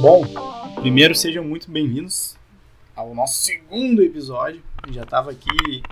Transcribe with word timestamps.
Bom, 0.00 0.22
primeiro 0.76 1.12
sejam 1.12 1.42
muito 1.42 1.68
bem-vindos 1.68 2.36
ao 2.94 3.12
nosso 3.16 3.42
segundo 3.42 4.00
episódio. 4.00 4.62
Já 4.90 5.02
estava 5.02 5.32
aqui 5.32 5.82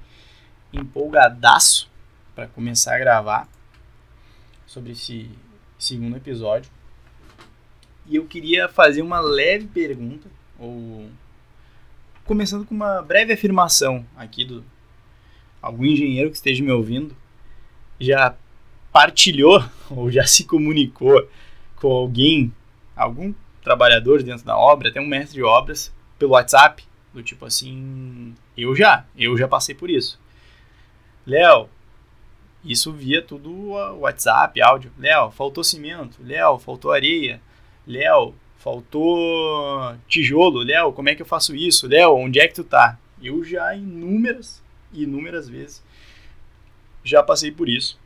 empolgadaço 0.72 1.90
para 2.32 2.46
começar 2.46 2.95
a 2.95 2.98
gravar 3.00 3.48
sobre 4.64 4.92
esse 4.92 5.29
segundo 5.77 6.16
episódio. 6.16 6.71
E 8.06 8.15
eu 8.15 8.27
queria 8.27 8.69
fazer 8.69 9.03
uma 9.03 9.19
leve 9.19 9.67
pergunta, 9.67 10.31
ou 10.57 11.11
começando 12.25 12.65
com 12.65 12.77
uma 12.77 13.03
breve 13.03 13.33
afirmação 13.33 14.07
aqui 14.17 14.45
do 14.45 14.65
algum 15.61 15.85
engenheiro 15.85 16.30
que 16.30 16.37
esteja 16.37 16.62
me 16.62 16.70
ouvindo 16.70 17.16
já 17.98 18.37
partilhou 18.93 19.65
ou 19.91 20.12
já 20.12 20.25
se 20.25 20.45
comunicou 20.45 21.29
com 21.75 21.91
alguém, 21.91 22.54
algum 22.95 23.34
trabalhador 23.66 24.23
dentro 24.23 24.47
da 24.47 24.56
obra, 24.56 24.91
até 24.91 25.01
um 25.01 25.06
mestre 25.09 25.34
de 25.34 25.43
obras, 25.43 25.93
pelo 26.16 26.33
WhatsApp, 26.33 26.84
do 27.12 27.20
tipo 27.20 27.45
assim, 27.45 28.33
eu 28.56 28.77
já, 28.77 29.05
eu 29.19 29.37
já 29.37 29.48
passei 29.48 29.75
por 29.75 29.91
isso. 29.91 30.20
Léo, 31.27 31.69
isso 32.65 32.92
via 32.92 33.20
tudo 33.20 33.73
WhatsApp, 33.98 34.62
áudio. 34.62 34.92
Léo, 34.97 35.33
faltou 35.33 35.65
cimento. 35.65 36.19
Léo, 36.23 36.61
faltou 36.61 36.92
areia. 36.92 37.41
Léo, 37.84 38.33
faltou 38.59 39.97
tijolo. 40.06 40.62
Léo, 40.62 40.92
como 40.92 41.09
é 41.09 41.17
que 41.17 41.23
eu 41.23 41.27
faço 41.27 41.56
isso? 41.56 41.89
Léo, 41.89 42.14
onde 42.14 42.39
é 42.39 42.47
que 42.47 42.55
tu 42.55 42.62
tá? 42.62 42.97
Eu 43.20 43.42
já 43.42 43.75
inúmeras, 43.75 44.62
inúmeras 44.92 45.48
vezes 45.48 45.83
já 47.03 47.20
passei 47.20 47.51
por 47.51 47.69
isso. 47.69 47.98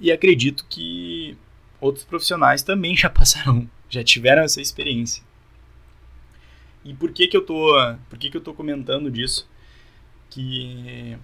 E 0.00 0.10
acredito 0.10 0.66
que 0.68 1.36
outros 1.80 2.04
profissionais 2.04 2.62
também 2.62 2.94
já 2.96 3.08
passaram, 3.08 3.68
já 3.92 4.02
tiveram 4.02 4.42
essa 4.42 4.60
experiência. 4.60 5.22
E 6.82 6.94
por 6.94 7.12
que 7.12 7.28
que 7.28 7.36
eu 7.36 7.44
tô, 7.44 7.68
por 8.08 8.18
que 8.18 8.30
que 8.30 8.36
eu 8.36 8.40
tô 8.40 8.54
comentando 8.54 9.10
disso? 9.10 9.46
Que 10.30 11.18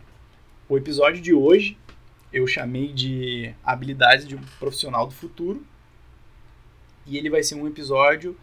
o 0.69 0.77
episódio 0.77 1.23
de 1.23 1.33
hoje 1.33 1.79
eu 2.31 2.47
chamei 2.47 2.93
de 2.93 3.55
habilidades 3.65 4.29
de 4.29 4.37
um 4.37 4.41
profissional 4.59 5.07
do 5.07 5.15
futuro. 5.15 5.67
E 7.07 7.17
ele 7.17 7.31
vai 7.31 7.43
ser 7.43 7.55
um 7.55 7.67
episódio 7.67 8.39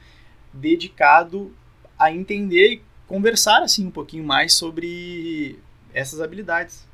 dedicado 0.52 1.56
a 1.98 2.12
entender 2.12 2.74
e 2.74 2.82
conversar 3.06 3.62
assim 3.62 3.86
um 3.86 3.92
pouquinho 3.92 4.24
mais 4.24 4.54
sobre 4.54 5.60
essas 5.94 6.20
habilidades. 6.20 6.88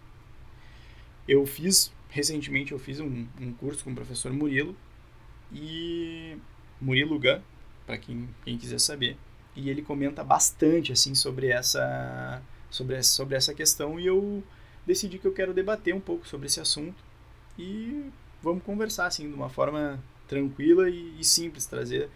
Eu 1.25 1.45
fiz 1.45 1.93
recentemente 2.09 2.73
eu 2.73 2.79
fiz 2.79 2.99
um, 2.99 3.25
um 3.39 3.53
curso 3.53 3.85
com 3.85 3.91
o 3.91 3.95
professor 3.95 4.33
Murilo 4.33 4.75
e 5.49 6.37
Murilo 6.81 7.19
Gun, 7.19 7.39
para 7.85 7.97
quem, 7.97 8.27
quem 8.43 8.57
quiser 8.57 8.79
saber. 8.79 9.17
E 9.55 9.69
ele 9.69 9.81
comenta 9.81 10.23
bastante 10.23 10.91
assim 10.91 11.13
sobre 11.13 11.47
essa 11.47 12.41
sobre 12.69 13.03
sobre 13.03 13.35
essa 13.35 13.53
questão 13.53 13.99
e 13.99 14.07
eu 14.07 14.41
decidi 14.85 15.19
que 15.19 15.27
eu 15.27 15.33
quero 15.33 15.53
debater 15.53 15.93
um 15.93 15.99
pouco 15.99 16.25
sobre 16.25 16.47
esse 16.47 16.59
assunto 16.59 17.03
e 17.59 18.09
vamos 18.41 18.63
conversar 18.63 19.07
assim 19.07 19.27
de 19.27 19.33
uma 19.33 19.49
forma 19.49 20.01
tranquila 20.27 20.89
e, 20.89 21.19
e 21.19 21.23
simples, 21.23 21.65
trazer 21.65 22.09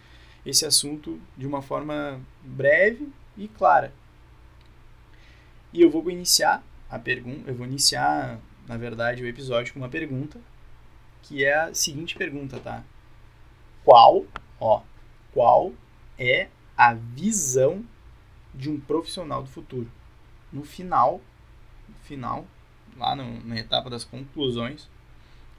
esse 0.46 0.64
assunto 0.64 1.20
de 1.36 1.46
uma 1.46 1.60
forma 1.60 2.20
breve 2.42 3.08
e 3.36 3.48
clara. 3.48 3.92
E 5.72 5.82
eu 5.82 5.90
vou 5.90 6.10
iniciar 6.10 6.64
a 6.88 6.98
pergunta, 6.98 7.50
eu 7.50 7.54
vou 7.54 7.66
iniciar 7.66 8.40
na 8.66 8.76
verdade, 8.76 9.22
o 9.22 9.26
episódio 9.26 9.72
com 9.72 9.80
uma 9.80 9.88
pergunta, 9.88 10.40
que 11.22 11.44
é 11.44 11.54
a 11.54 11.74
seguinte 11.74 12.16
pergunta, 12.16 12.58
tá? 12.58 12.82
Qual, 13.84 14.26
ó, 14.60 14.82
qual 15.32 15.72
é 16.18 16.48
a 16.76 16.94
visão 16.94 17.84
de 18.54 18.70
um 18.70 18.80
profissional 18.80 19.42
do 19.42 19.48
futuro? 19.48 19.90
No 20.52 20.64
final, 20.64 21.20
no 21.88 21.94
final, 22.04 22.46
lá 22.96 23.14
no, 23.14 23.44
na 23.44 23.56
etapa 23.58 23.90
das 23.90 24.04
conclusões, 24.04 24.88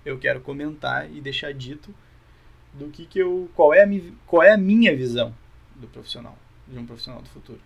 eu 0.05 0.17
quero 0.17 0.41
comentar 0.41 1.11
e 1.11 1.21
deixar 1.21 1.53
dito 1.53 1.93
do 2.73 2.89
que, 2.89 3.05
que 3.05 3.19
eu, 3.19 3.49
qual 3.55 3.73
é 3.73 3.83
a, 3.83 3.87
qual 4.25 4.43
é 4.43 4.53
a 4.53 4.57
minha 4.57 4.95
visão 4.95 5.33
do 5.75 5.87
profissional, 5.87 6.37
de 6.67 6.77
um 6.77 6.85
profissional 6.85 7.21
do 7.21 7.29
futuro. 7.29 7.61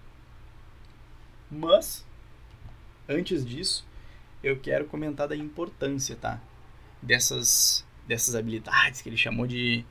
Mas 1.49 2.05
antes 3.07 3.45
disso, 3.45 3.85
eu 4.43 4.59
quero 4.59 4.85
comentar 4.85 5.27
da 5.27 5.35
importância, 5.35 6.15
tá? 6.15 6.39
Dessas, 7.01 7.85
dessas 8.07 8.35
habilidades 8.35 9.01
que 9.01 9.09
ele 9.09 9.17
chamou 9.17 9.45
de 9.45 9.85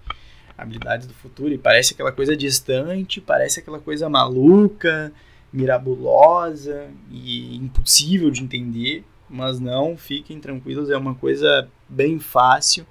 habilidades 0.60 1.06
do 1.06 1.14
futuro. 1.14 1.52
E 1.52 1.58
parece 1.58 1.94
aquela 1.94 2.12
coisa 2.12 2.36
distante, 2.36 3.20
parece 3.20 3.60
aquela 3.60 3.78
coisa 3.78 4.08
maluca, 4.08 5.12
mirabulosa 5.52 6.90
e 7.10 7.56
impossível 7.56 8.30
de 8.30 8.42
entender. 8.42 9.04
Mas 9.28 9.60
não, 9.60 9.96
fiquem 9.96 10.40
tranquilos, 10.40 10.90
é 10.90 10.96
uma 10.96 11.14
coisa 11.14 11.68
bem 11.88 12.18
fácil. 12.18 12.86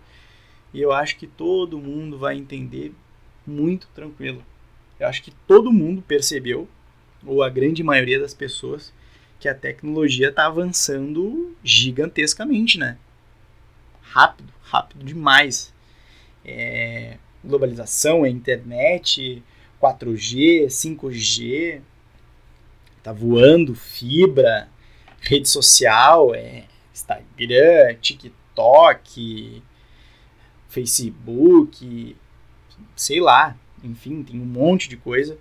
E 0.73 0.81
eu 0.81 0.91
acho 0.91 1.17
que 1.17 1.27
todo 1.27 1.79
mundo 1.79 2.17
vai 2.17 2.37
entender 2.37 2.93
muito 3.45 3.87
tranquilo. 3.93 4.43
Eu 4.99 5.07
acho 5.07 5.23
que 5.23 5.31
todo 5.47 5.71
mundo 5.71 6.01
percebeu, 6.01 6.67
ou 7.25 7.43
a 7.43 7.49
grande 7.49 7.83
maioria 7.83 8.19
das 8.19 8.33
pessoas, 8.33 8.93
que 9.39 9.47
a 9.47 9.55
tecnologia 9.55 10.29
está 10.29 10.45
avançando 10.45 11.55
gigantescamente, 11.63 12.77
né? 12.77 12.97
Rápido, 14.01 14.51
rápido 14.63 15.05
demais. 15.05 15.73
É, 16.43 17.17
globalização, 17.43 18.25
é 18.25 18.29
internet, 18.29 19.43
4G, 19.81 20.65
5G, 20.67 21.81
tá 23.01 23.13
voando, 23.13 23.73
fibra, 23.75 24.69
rede 25.21 25.47
social, 25.47 26.35
é 26.35 26.65
Instagram, 26.93 27.95
TikTok, 28.01 29.63
Facebook, 30.67 32.15
sei 32.95 33.19
lá, 33.19 33.55
enfim, 33.83 34.23
tem 34.23 34.39
um 34.39 34.45
monte 34.45 34.89
de 34.89 34.97
coisa. 34.97 35.37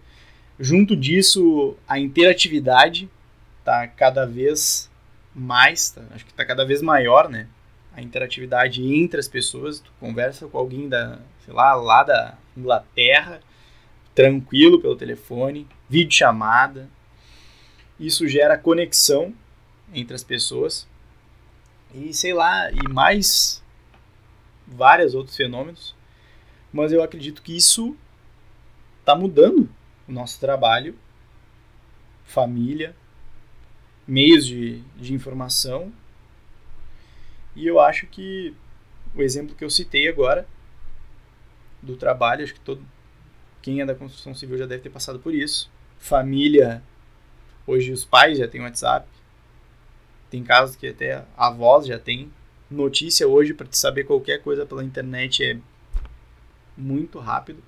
Junto 0.59 0.97
disso, 0.97 1.77
a 1.87 1.99
interatividade 1.99 3.09
está 3.61 3.87
cada 3.87 4.25
vez 4.25 4.91
mais, 5.35 5.91
tá, 5.91 6.03
acho 6.11 6.25
que 6.25 6.31
está 6.31 6.45
cada 6.45 6.65
vez 6.65 6.83
maior, 6.83 7.29
né? 7.29 7.47
A 7.95 8.03
interatividade 8.03 8.83
entre 8.83 9.21
as 9.21 9.29
pessoas. 9.29 9.81
Tu 9.81 9.93
conversa 10.01 10.47
com 10.47 10.59
alguém 10.59 10.89
da, 10.89 11.21
sei 11.49 11.55
lá, 11.55 11.75
lá 11.75 12.03
da 12.03 12.37
Inglaterra, 12.55 13.41
tranquilo 14.15 14.79
pelo 14.79 14.95
telefone, 14.95 15.67
vídeo 15.89 16.13
chamada. 16.13 16.91
Isso 17.99 18.29
gera 18.29 18.59
conexão 18.59 19.35
entre 19.95 20.15
as 20.15 20.23
pessoas. 20.23 20.87
E 21.95 22.13
sei 22.13 22.35
lá, 22.35 22.71
e 22.71 22.87
mais 22.91 23.65
vários 24.67 25.15
outros 25.15 25.39
fenômenos. 25.39 25.97
Mas 26.71 26.93
eu 26.93 27.03
acredito 27.03 27.41
que 27.41 27.57
isso 27.57 27.97
está 29.01 29.17
mudando 29.17 29.71
o 30.07 30.13
nosso 30.13 30.39
trabalho, 30.39 30.99
família, 32.25 32.95
meios 34.07 34.45
de, 34.45 34.83
de 34.99 35.15
informação. 35.15 35.91
E 37.57 37.67
eu 37.67 37.81
acho 37.81 38.07
que 38.07 38.55
o 39.15 39.23
exemplo 39.23 39.57
que 39.57 39.65
eu 39.65 39.71
citei 39.71 40.09
agora 40.09 40.47
do 41.83 41.97
trabalho, 41.97 42.45
acho 42.45 42.55
que 42.55 42.61
todo 42.61 42.85
quem 43.61 43.81
é 43.81 43.87
da 43.87 43.95
construção 43.95 44.35
civil 44.35 44.57
já 44.57 44.67
deve 44.67 44.83
ter 44.83 44.91
passado 44.91 45.19
por 45.19 45.35
isso. 45.35 45.71
Família, 45.99 46.83
hoje 47.67 47.93
os 47.93 48.05
pais 48.05 48.39
já 48.39 48.47
têm 48.47 48.63
WhatsApp. 48.63 49.07
Tem 50.31 50.43
casos 50.45 50.77
que 50.77 50.89
até 50.89 51.25
avós 51.37 51.87
já 51.87 51.99
têm. 51.99 52.33
Notícia 52.71 53.27
hoje 53.27 53.55
para 53.55 53.67
te 53.67 53.77
saber 53.77 54.05
qualquer 54.05 54.43
coisa 54.43 54.65
pela 54.65 54.85
internet 54.85 55.45
é 55.45 55.59
muito 56.77 57.19
rápido. 57.19 57.63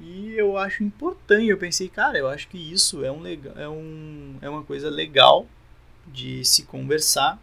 E 0.00 0.34
eu 0.34 0.58
acho 0.58 0.82
importante, 0.82 1.46
eu 1.46 1.56
pensei, 1.56 1.88
cara, 1.88 2.18
eu 2.18 2.28
acho 2.28 2.48
que 2.48 2.58
isso 2.58 3.04
é, 3.04 3.12
um, 3.12 3.22
é, 3.26 3.68
um, 3.68 4.36
é 4.42 4.48
uma 4.50 4.64
coisa 4.64 4.90
legal 4.90 5.46
de 6.06 6.44
se 6.44 6.64
conversar 6.64 7.40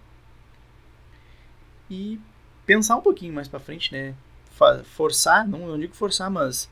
e 1.90 2.20
pensar 2.66 2.98
um 2.98 3.02
pouquinho 3.02 3.34
mais 3.34 3.48
para 3.48 3.60
frente, 3.60 3.92
né? 3.92 4.14
Forçar, 4.84 5.48
não, 5.48 5.68
não 5.68 5.80
digo 5.80 5.94
forçar, 5.94 6.30
mas 6.30 6.70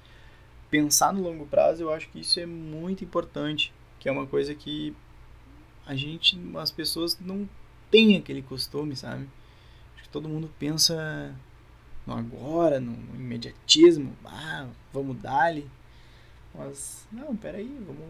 pensar 0.69 1.13
no 1.13 1.21
longo 1.21 1.45
prazo, 1.45 1.83
eu 1.83 1.93
acho 1.93 2.09
que 2.09 2.19
isso 2.19 2.39
é 2.39 2.45
muito 2.45 3.03
importante, 3.03 3.73
que 3.99 4.07
é 4.07 4.11
uma 4.11 4.27
coisa 4.27 4.53
que 4.53 4.95
a 5.85 5.95
gente, 5.95 6.39
as 6.57 6.71
pessoas 6.71 7.17
não 7.19 7.49
têm 7.89 8.15
aquele 8.17 8.41
costume, 8.41 8.95
sabe? 8.95 9.27
Acho 9.95 10.03
que 10.03 10.09
todo 10.09 10.29
mundo 10.29 10.49
pensa 10.59 11.35
no 12.05 12.13
agora, 12.13 12.79
no, 12.79 12.91
no 12.91 13.15
imediatismo, 13.15 14.15
ah, 14.25 14.67
vamos 14.93 15.17
dar-lhe. 15.17 15.69
Mas, 16.53 17.07
não, 17.11 17.35
peraí, 17.35 17.67
vamos, 17.85 18.05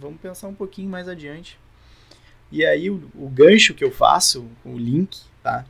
vamos 0.00 0.20
pensar 0.20 0.48
um 0.48 0.54
pouquinho 0.54 0.90
mais 0.90 1.08
adiante. 1.08 1.58
E 2.50 2.64
aí, 2.64 2.90
o, 2.90 3.10
o 3.14 3.28
gancho 3.28 3.74
que 3.74 3.84
eu 3.84 3.90
faço, 3.90 4.46
o 4.64 4.76
link, 4.76 5.20
tá? 5.42 5.66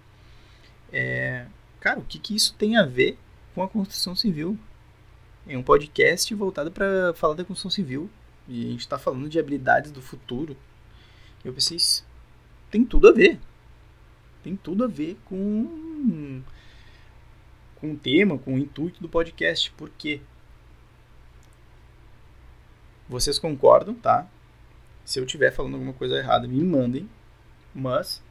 É, 0.92 1.46
cara, 1.80 1.98
o 1.98 2.04
que, 2.04 2.18
que 2.18 2.34
isso 2.34 2.54
tem 2.54 2.76
a 2.76 2.84
ver 2.84 3.18
com 3.54 3.62
a 3.62 3.68
construção 3.68 4.14
civil? 4.14 4.58
é 5.46 5.56
um 5.56 5.62
podcast 5.62 6.32
voltado 6.34 6.70
para 6.70 7.12
falar 7.14 7.34
da 7.34 7.44
construção 7.44 7.70
civil. 7.70 8.08
E 8.48 8.66
a 8.66 8.70
gente 8.70 8.80
está 8.80 8.98
falando 8.98 9.28
de 9.28 9.38
habilidades 9.38 9.90
do 9.90 10.02
futuro. 10.02 10.56
Eu 11.44 11.52
pensei, 11.52 11.78
tem 12.70 12.84
tudo 12.84 13.08
a 13.08 13.12
ver. 13.12 13.38
Tem 14.42 14.56
tudo 14.56 14.84
a 14.84 14.88
ver 14.88 15.16
com, 15.24 16.42
com 17.76 17.92
o 17.92 17.96
tema, 17.96 18.38
com 18.38 18.54
o 18.54 18.58
intuito 18.58 19.00
do 19.00 19.08
podcast. 19.08 19.70
Por 19.72 19.90
quê? 19.90 20.20
Vocês 23.08 23.38
concordam, 23.38 23.94
tá? 23.94 24.28
Se 25.04 25.18
eu 25.18 25.24
estiver 25.24 25.52
falando 25.52 25.74
alguma 25.74 25.92
coisa 25.92 26.16
errada, 26.16 26.48
me 26.48 26.62
mandem. 26.62 27.08
Mas 27.74 28.22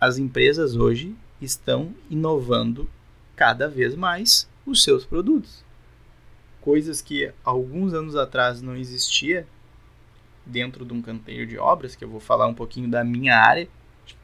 as 0.00 0.18
empresas 0.18 0.76
hoje 0.76 1.16
estão 1.40 1.94
inovando 2.10 2.88
cada 3.36 3.68
vez 3.68 3.94
mais 3.94 4.48
os 4.66 4.82
seus 4.82 5.04
produtos. 5.04 5.64
Coisas 6.60 7.00
que 7.02 7.32
alguns 7.44 7.92
anos 7.92 8.14
atrás 8.14 8.62
não 8.62 8.76
existia 8.76 9.46
dentro 10.44 10.84
de 10.84 10.92
um 10.92 11.02
canteiro 11.02 11.46
de 11.46 11.58
obras, 11.58 11.94
que 11.94 12.04
eu 12.04 12.08
vou 12.08 12.20
falar 12.20 12.46
um 12.46 12.54
pouquinho 12.54 12.88
da 12.88 13.04
minha 13.04 13.36
área. 13.36 13.68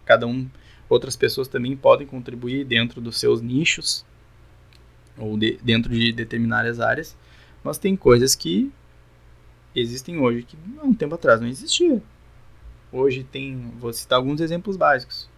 Cada 0.04 0.26
um, 0.26 0.48
outras 0.88 1.16
pessoas 1.16 1.48
também 1.48 1.76
podem 1.76 2.06
contribuir 2.06 2.64
dentro 2.64 3.00
dos 3.00 3.18
seus 3.18 3.40
nichos 3.40 4.04
ou 5.16 5.36
de, 5.36 5.58
dentro 5.62 5.92
de 5.92 6.12
determinadas 6.12 6.80
áreas, 6.80 7.16
mas 7.62 7.78
tem 7.78 7.96
coisas 7.96 8.34
que 8.34 8.72
existem 9.74 10.18
hoje 10.18 10.42
que 10.42 10.56
há 10.78 10.84
um 10.84 10.94
tempo 10.94 11.14
atrás 11.14 11.40
não 11.40 11.48
existia. 11.48 12.02
Hoje 12.90 13.24
tem, 13.24 13.72
vou 13.78 13.92
citar 13.92 14.18
alguns 14.18 14.40
exemplos 14.40 14.76
básicos. 14.76 15.28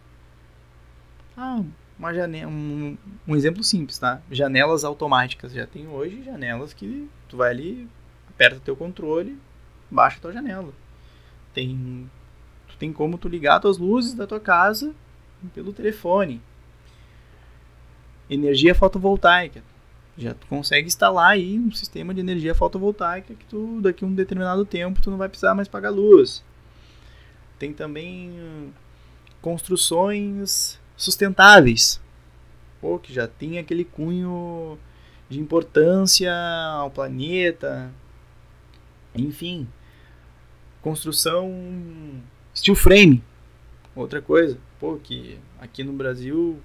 Ah, 1.37 1.65
uma 2.01 2.15
janela, 2.15 2.51
um, 2.51 2.97
um, 3.29 3.37
exemplo 3.37 3.63
simples, 3.63 3.99
tá? 3.99 4.23
Janelas 4.31 4.85
automáticas. 4.85 5.53
Já 5.53 5.67
tem 5.67 5.87
hoje 5.87 6.23
janelas 6.25 6.73
que 6.73 7.07
tu 7.29 7.37
vai 7.37 7.51
ali, 7.51 7.87
aperta 8.27 8.57
o 8.57 8.61
teu 8.61 8.75
controle, 8.75 9.39
baixa 9.91 10.17
a 10.17 10.21
tua 10.21 10.33
janela. 10.33 10.73
Tem, 11.53 12.11
tu 12.69 12.77
tem 12.79 12.91
como 12.91 13.19
tu 13.19 13.29
ligar 13.29 13.57
as 13.57 13.61
tuas 13.61 13.77
luzes 13.77 14.15
da 14.15 14.27
tua 14.27 14.41
casa 14.41 14.95
pelo 15.53 15.75
telefone. 15.75 16.41
Energia 18.31 18.75
fotovoltaica. 18.75 19.63
Já 20.17 20.33
tu 20.33 20.47
consegue 20.47 20.87
instalar 20.87 21.33
aí 21.33 21.59
um 21.59 21.71
sistema 21.71 22.15
de 22.15 22.21
energia 22.21 22.55
fotovoltaica 22.55 23.35
que 23.35 23.45
tu 23.45 23.79
daqui 23.83 24.05
a 24.05 24.07
um 24.07 24.15
determinado 24.15 24.65
tempo 24.65 25.03
tu 25.03 25.11
não 25.11 25.19
vai 25.19 25.29
precisar 25.29 25.55
mais 25.55 25.69
pagar 25.69 25.91
luz. 25.91 26.43
Tem 27.59 27.75
também 27.75 28.73
construções 29.43 30.80
sustentáveis, 31.03 32.01
pô, 32.81 32.99
que 32.99 33.13
já 33.13 33.27
tem 33.27 33.59
aquele 33.59 33.85
cunho 33.85 34.79
de 35.29 35.41
importância 35.41 36.33
ao 36.75 36.91
planeta, 36.91 37.91
enfim, 39.15 39.67
construção 40.83 41.51
steel 42.55 42.75
frame, 42.75 43.23
outra 43.95 44.21
coisa, 44.21 44.59
pô, 44.79 44.97
que 44.97 45.39
aqui 45.61 45.83
no 45.83 45.93
Brasil 45.93 46.61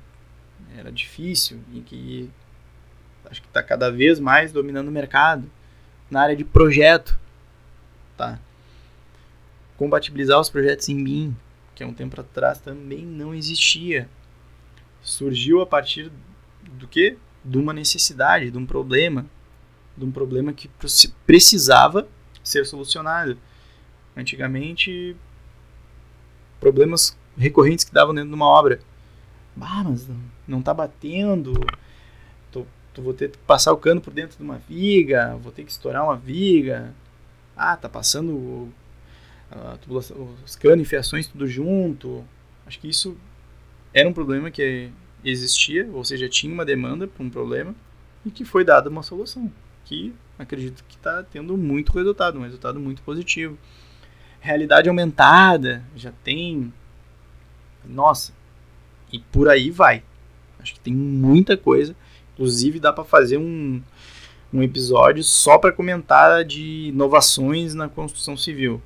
era 0.77 0.91
difícil 0.91 1.59
e 1.73 1.81
que 1.81 2.29
acho 3.25 3.41
que 3.41 3.47
está 3.47 3.63
cada 3.63 3.89
vez 3.89 4.19
mais 4.19 4.51
dominando 4.51 4.87
o 4.87 4.91
mercado 4.91 5.49
na 6.09 6.21
área 6.21 6.35
de 6.35 6.43
projeto, 6.43 7.17
tá? 8.17 8.39
compatibilizar 9.77 10.39
os 10.39 10.49
projetos 10.49 10.87
em 10.89 11.03
BIM, 11.03 11.35
que 11.73 11.83
há 11.83 11.87
um 11.87 11.93
tempo 11.93 12.19
atrás 12.19 12.59
também 12.59 13.05
não 13.05 13.33
existia. 13.33 14.09
Surgiu 15.05 15.61
a 15.61 15.67
partir 15.67 16.11
do 16.63 16.87
que? 16.87 17.15
De 17.43 17.59
uma 17.59 17.71
necessidade, 17.71 18.49
de 18.49 18.57
um 18.57 18.65
problema, 18.65 19.23
de 19.95 20.03
um 20.03 20.11
problema 20.11 20.51
que 20.51 20.67
precisava 21.27 22.07
ser 22.43 22.65
solucionado. 22.65 23.37
Antigamente, 24.17 25.15
problemas 26.59 27.15
recorrentes 27.37 27.85
que 27.85 27.93
davam 27.93 28.15
dentro 28.15 28.29
de 28.29 28.35
uma 28.35 28.47
obra. 28.47 28.79
Ah, 29.61 29.83
mas 29.83 30.07
não 30.47 30.59
está 30.59 30.73
batendo, 30.73 31.53
tô, 32.51 32.65
tô, 32.91 33.01
vou 33.03 33.13
ter 33.13 33.29
que 33.29 33.37
passar 33.37 33.73
o 33.73 33.77
cano 33.77 34.01
por 34.01 34.11
dentro 34.11 34.35
de 34.37 34.43
uma 34.43 34.57
viga, 34.57 35.35
vou 35.37 35.51
ter 35.51 35.63
que 35.63 35.71
estourar 35.71 36.03
uma 36.03 36.17
viga. 36.17 36.91
Ah, 37.55 37.77
tá 37.77 37.87
passando 37.87 38.73
tubulação, 39.81 40.35
os 40.43 40.55
canos 40.55 40.85
e 40.85 40.89
fiações 40.89 41.27
tudo 41.27 41.45
junto. 41.47 42.25
Acho 42.65 42.79
que 42.79 42.89
isso 42.89 43.15
era 43.95 44.09
um 44.09 44.13
problema 44.13 44.51
que 44.51 44.91
existia, 45.23 45.89
ou 45.93 46.03
seja, 46.03 46.27
tinha 46.27 46.53
uma 46.53 46.65
demanda 46.65 47.07
para 47.07 47.25
um 47.25 47.29
problema 47.29 47.73
e 48.25 48.29
que 48.29 48.43
foi 48.43 48.65
dada 48.65 48.89
uma 48.89 49.01
solução, 49.01 49.49
que 49.85 50.13
acredito 50.37 50.83
que 50.85 50.97
está 50.97 51.23
tendo 51.23 51.55
muito 51.55 51.93
resultado, 51.93 52.37
um 52.37 52.43
resultado 52.43 52.77
muito 52.77 53.01
positivo. 53.03 53.57
Realidade 54.41 54.89
aumentada, 54.89 55.81
já 55.95 56.11
tem. 56.25 56.73
Nossa, 57.85 58.33
e 59.13 59.19
por 59.19 59.47
aí 59.47 59.71
vai. 59.71 60.03
Acho 60.59 60.73
que 60.73 60.79
tem 60.81 60.93
muita 60.93 61.55
coisa. 61.55 61.95
Inclusive, 62.33 62.81
dá 62.81 62.91
para 62.91 63.05
fazer 63.05 63.37
um, 63.37 63.81
um 64.51 64.61
episódio 64.61 65.23
só 65.23 65.57
para 65.57 65.71
comentar 65.71 66.43
de 66.43 66.89
inovações 66.89 67.73
na 67.73 67.87
construção 67.87 68.35
civil. 68.35 68.81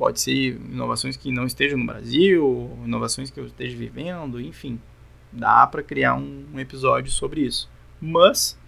Pode 0.00 0.18
ser 0.18 0.58
inovações 0.72 1.14
que 1.14 1.30
não 1.30 1.44
estejam 1.44 1.78
no 1.78 1.84
Brasil, 1.84 2.70
inovações 2.86 3.28
que 3.28 3.38
eu 3.38 3.46
esteja 3.46 3.76
vivendo, 3.76 4.40
enfim. 4.40 4.80
Dá 5.30 5.66
para 5.66 5.82
criar 5.82 6.14
um, 6.14 6.46
um 6.54 6.58
episódio 6.58 7.12
sobre 7.12 7.42
isso. 7.42 7.68
Mas 8.00 8.58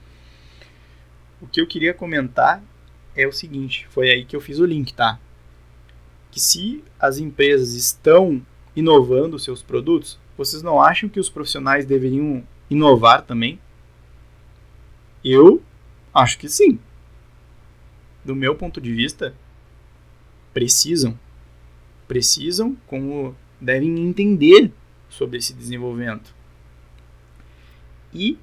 o 1.40 1.46
que 1.46 1.58
eu 1.58 1.66
queria 1.66 1.94
comentar 1.94 2.62
é 3.16 3.26
o 3.26 3.32
seguinte, 3.32 3.86
foi 3.88 4.10
aí 4.10 4.26
que 4.26 4.36
eu 4.36 4.42
fiz 4.42 4.58
o 4.58 4.66
link, 4.66 4.92
tá? 4.92 5.18
Que 6.30 6.38
se 6.38 6.84
as 7.00 7.16
empresas 7.16 7.72
estão 7.72 8.44
inovando 8.76 9.38
seus 9.38 9.62
produtos, 9.62 10.18
vocês 10.36 10.62
não 10.62 10.82
acham 10.82 11.08
que 11.08 11.18
os 11.18 11.30
profissionais 11.30 11.86
deveriam 11.86 12.46
inovar 12.68 13.22
também? 13.22 13.58
Eu 15.24 15.62
acho 16.12 16.38
que 16.38 16.46
sim. 16.46 16.78
Do 18.22 18.36
meu 18.36 18.54
ponto 18.54 18.82
de 18.82 18.92
vista, 18.92 19.34
precisam. 20.52 21.18
Precisam, 22.06 22.76
como 22.86 23.34
devem 23.60 23.98
entender 24.00 24.72
sobre 25.08 25.38
esse 25.38 25.52
desenvolvimento. 25.54 26.34
E 28.12 28.38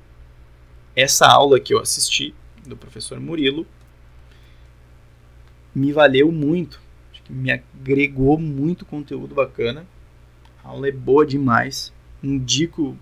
essa 0.96 1.28
aula 1.28 1.60
que 1.60 1.74
eu 1.74 1.80
assisti 1.80 2.34
do 2.66 2.76
professor 2.76 3.20
Murilo 3.20 3.66
me 5.74 5.92
valeu 5.92 6.32
muito, 6.32 6.82
me 7.30 7.52
agregou 7.52 8.40
muito 8.40 8.86
conteúdo 8.86 9.36
bacana. 9.36 9.86
A 10.64 10.70
aula 10.70 10.88
é 10.88 10.92
boa 10.92 11.26
demais. 11.26 11.94
Indico 12.22 12.98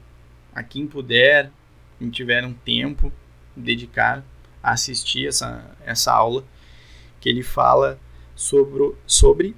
a 0.53 0.61
quem 0.61 0.85
puder, 0.85 1.51
quem 1.97 2.09
tiver 2.09 2.45
um 2.45 2.53
tempo, 2.53 3.11
dedicar 3.55 4.23
a 4.61 4.71
assistir 4.71 5.27
essa, 5.27 5.75
essa 5.85 6.11
aula, 6.11 6.43
que 7.19 7.29
ele 7.29 7.41
fala 7.41 7.99
sobre, 8.35 8.93
sobre 9.07 9.55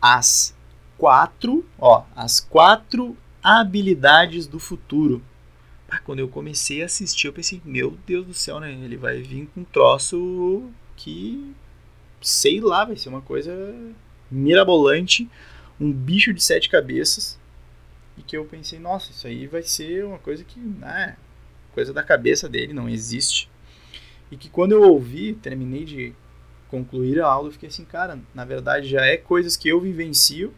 as 0.00 0.54
quatro, 0.98 1.64
ó, 1.78 2.04
as 2.14 2.40
quatro 2.40 3.16
habilidades 3.42 4.46
do 4.46 4.58
futuro. 4.58 5.22
Quando 6.04 6.18
eu 6.18 6.28
comecei 6.28 6.82
a 6.82 6.86
assistir, 6.86 7.28
eu 7.28 7.32
pensei, 7.32 7.62
meu 7.64 7.96
Deus 8.06 8.26
do 8.26 8.34
céu, 8.34 8.60
né? 8.60 8.72
Ele 8.72 8.96
vai 8.96 9.22
vir 9.22 9.48
com 9.54 9.60
um 9.60 9.64
troço 9.64 10.68
que 10.96 11.54
sei 12.20 12.60
lá, 12.60 12.84
vai 12.84 12.96
ser 12.96 13.08
uma 13.08 13.22
coisa 13.22 13.74
mirabolante, 14.30 15.28
um 15.80 15.92
bicho 15.92 16.32
de 16.34 16.42
sete 16.42 16.68
cabeças. 16.68 17.38
E 18.18 18.22
que 18.22 18.36
eu 18.36 18.44
pensei, 18.44 18.78
nossa, 18.78 19.12
isso 19.12 19.26
aí 19.26 19.46
vai 19.46 19.62
ser 19.62 20.04
uma 20.04 20.18
coisa 20.18 20.42
que, 20.42 20.58
né, 20.58 21.16
coisa 21.72 21.92
da 21.92 22.02
cabeça 22.02 22.48
dele, 22.48 22.72
não 22.72 22.88
existe. 22.88 23.48
E 24.30 24.36
que 24.36 24.48
quando 24.48 24.72
eu 24.72 24.82
ouvi, 24.82 25.34
terminei 25.34 25.84
de 25.84 26.14
concluir 26.68 27.20
a 27.20 27.26
aula, 27.26 27.48
eu 27.48 27.52
fiquei 27.52 27.68
assim, 27.68 27.84
cara, 27.84 28.18
na 28.34 28.44
verdade 28.44 28.88
já 28.88 29.04
é 29.04 29.16
coisas 29.16 29.56
que 29.56 29.68
eu 29.68 29.80
vivencio 29.80 30.52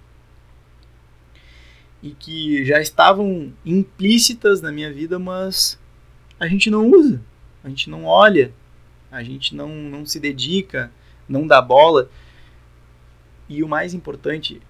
e 2.03 2.11
que 2.11 2.65
já 2.65 2.81
estavam 2.81 3.53
implícitas 3.65 4.61
na 4.61 4.71
minha 4.71 4.93
vida, 4.93 5.19
mas 5.19 5.79
a 6.39 6.47
gente 6.47 6.71
não 6.71 6.89
usa, 6.89 7.21
a 7.63 7.69
gente 7.69 7.91
não 7.91 8.05
olha, 8.05 8.53
a 9.11 9.23
gente 9.23 9.55
não, 9.55 9.69
não 9.69 10.07
se 10.07 10.21
dedica, 10.21 10.91
não 11.29 11.47
dá 11.47 11.61
bola. 11.61 12.11
E 13.49 13.63
o 13.63 13.69
mais 13.69 13.95
importante, 13.95 14.61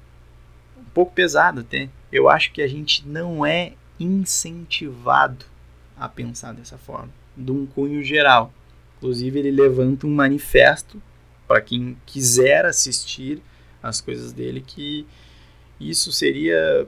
um 0.76 0.84
pouco 0.94 1.12
pesado 1.12 1.60
até, 1.60 1.88
eu 2.10 2.28
acho 2.28 2.52
que 2.52 2.62
a 2.62 2.68
gente 2.68 3.06
não 3.06 3.44
é 3.44 3.72
incentivado 3.98 5.44
a 5.96 6.08
pensar 6.08 6.54
dessa 6.54 6.78
forma, 6.78 7.10
de 7.36 7.50
um 7.50 7.66
cunho 7.66 8.02
geral. 8.02 8.52
Inclusive, 8.96 9.38
ele 9.38 9.50
levanta 9.50 10.06
um 10.06 10.14
manifesto 10.14 11.02
para 11.48 11.60
quem 11.62 11.96
quiser 12.06 12.66
assistir 12.66 13.42
as 13.82 14.00
coisas 14.00 14.32
dele 14.32 14.60
que 14.64 15.06
isso 15.80 16.12
seria 16.12 16.86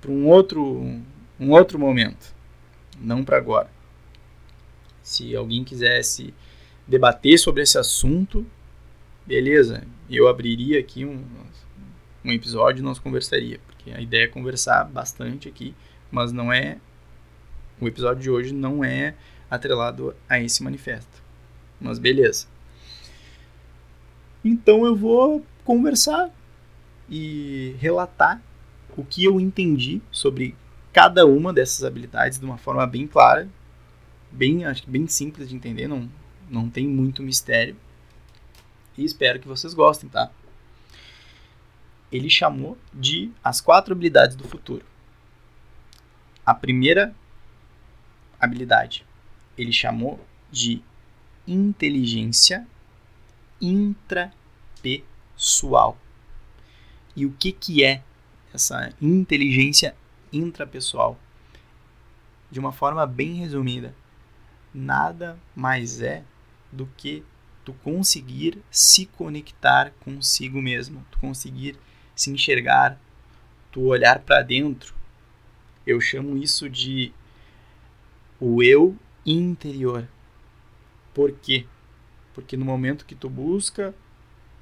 para 0.00 0.10
um 0.10 0.28
outro 0.28 1.00
um 1.40 1.50
outro 1.50 1.78
momento, 1.78 2.32
não 3.00 3.24
para 3.24 3.38
agora. 3.38 3.68
Se 5.02 5.34
alguém 5.34 5.64
quisesse 5.64 6.32
debater 6.86 7.38
sobre 7.38 7.62
esse 7.62 7.76
assunto, 7.76 8.46
beleza, 9.26 9.84
eu 10.08 10.28
abriria 10.28 10.78
aqui 10.78 11.04
um, 11.04 11.24
um 12.24 12.30
episódio 12.30 12.80
e 12.80 12.84
nós 12.84 12.98
conversaria, 12.98 13.58
porque 13.66 13.90
a 13.90 14.00
ideia 14.00 14.24
é 14.24 14.28
conversar 14.28 14.84
bastante 14.84 15.48
aqui, 15.48 15.74
mas 16.10 16.30
não 16.30 16.52
é 16.52 16.78
o 17.80 17.88
episódio 17.88 18.22
de 18.22 18.30
hoje 18.30 18.54
não 18.54 18.84
é 18.84 19.14
atrelado 19.50 20.14
a 20.28 20.40
esse 20.40 20.62
manifesto. 20.62 21.22
Mas 21.80 21.98
beleza. 21.98 22.46
Então 24.44 24.84
eu 24.84 24.94
vou 24.94 25.44
conversar 25.64 26.30
e 27.08 27.74
relatar 27.78 28.42
o 28.96 29.04
que 29.04 29.24
eu 29.24 29.40
entendi 29.40 30.02
sobre 30.10 30.54
cada 30.92 31.26
uma 31.26 31.52
dessas 31.52 31.82
habilidades 31.82 32.38
de 32.38 32.44
uma 32.44 32.58
forma 32.58 32.86
bem 32.86 33.06
clara, 33.06 33.48
bem, 34.30 34.64
acho 34.64 34.82
que 34.82 34.90
bem 34.90 35.06
simples 35.06 35.48
de 35.48 35.56
entender, 35.56 35.88
não, 35.88 36.08
não 36.48 36.68
tem 36.68 36.86
muito 36.86 37.22
mistério. 37.22 37.76
E 38.96 39.04
espero 39.04 39.40
que 39.40 39.48
vocês 39.48 39.74
gostem, 39.74 40.08
tá? 40.08 40.30
Ele 42.12 42.30
chamou 42.30 42.78
de 42.92 43.32
as 43.42 43.60
quatro 43.60 43.92
habilidades 43.92 44.36
do 44.36 44.44
futuro. 44.44 44.84
A 46.46 46.54
primeira 46.54 47.14
habilidade 48.38 49.04
ele 49.56 49.72
chamou 49.72 50.24
de 50.50 50.82
inteligência 51.46 52.66
intrapessoal. 53.60 55.98
E 57.16 57.26
o 57.26 57.32
que, 57.32 57.52
que 57.52 57.84
é 57.84 58.02
essa 58.52 58.92
inteligência 59.00 59.94
intrapessoal? 60.32 61.18
De 62.50 62.58
uma 62.58 62.72
forma 62.72 63.06
bem 63.06 63.34
resumida, 63.34 63.94
nada 64.72 65.38
mais 65.54 66.00
é 66.00 66.24
do 66.72 66.86
que 66.96 67.24
tu 67.64 67.72
conseguir 67.72 68.62
se 68.70 69.06
conectar 69.06 69.90
consigo 70.00 70.60
mesmo, 70.60 71.04
tu 71.10 71.18
conseguir 71.18 71.76
se 72.14 72.30
enxergar, 72.30 72.98
tu 73.72 73.86
olhar 73.86 74.20
para 74.20 74.42
dentro. 74.42 74.94
Eu 75.86 76.00
chamo 76.00 76.36
isso 76.36 76.68
de 76.68 77.12
o 78.40 78.62
eu 78.62 78.96
interior. 79.24 80.08
Por 81.12 81.32
quê? 81.32 81.66
Porque 82.34 82.56
no 82.56 82.64
momento 82.64 83.06
que 83.06 83.14
tu 83.14 83.30
busca 83.30 83.94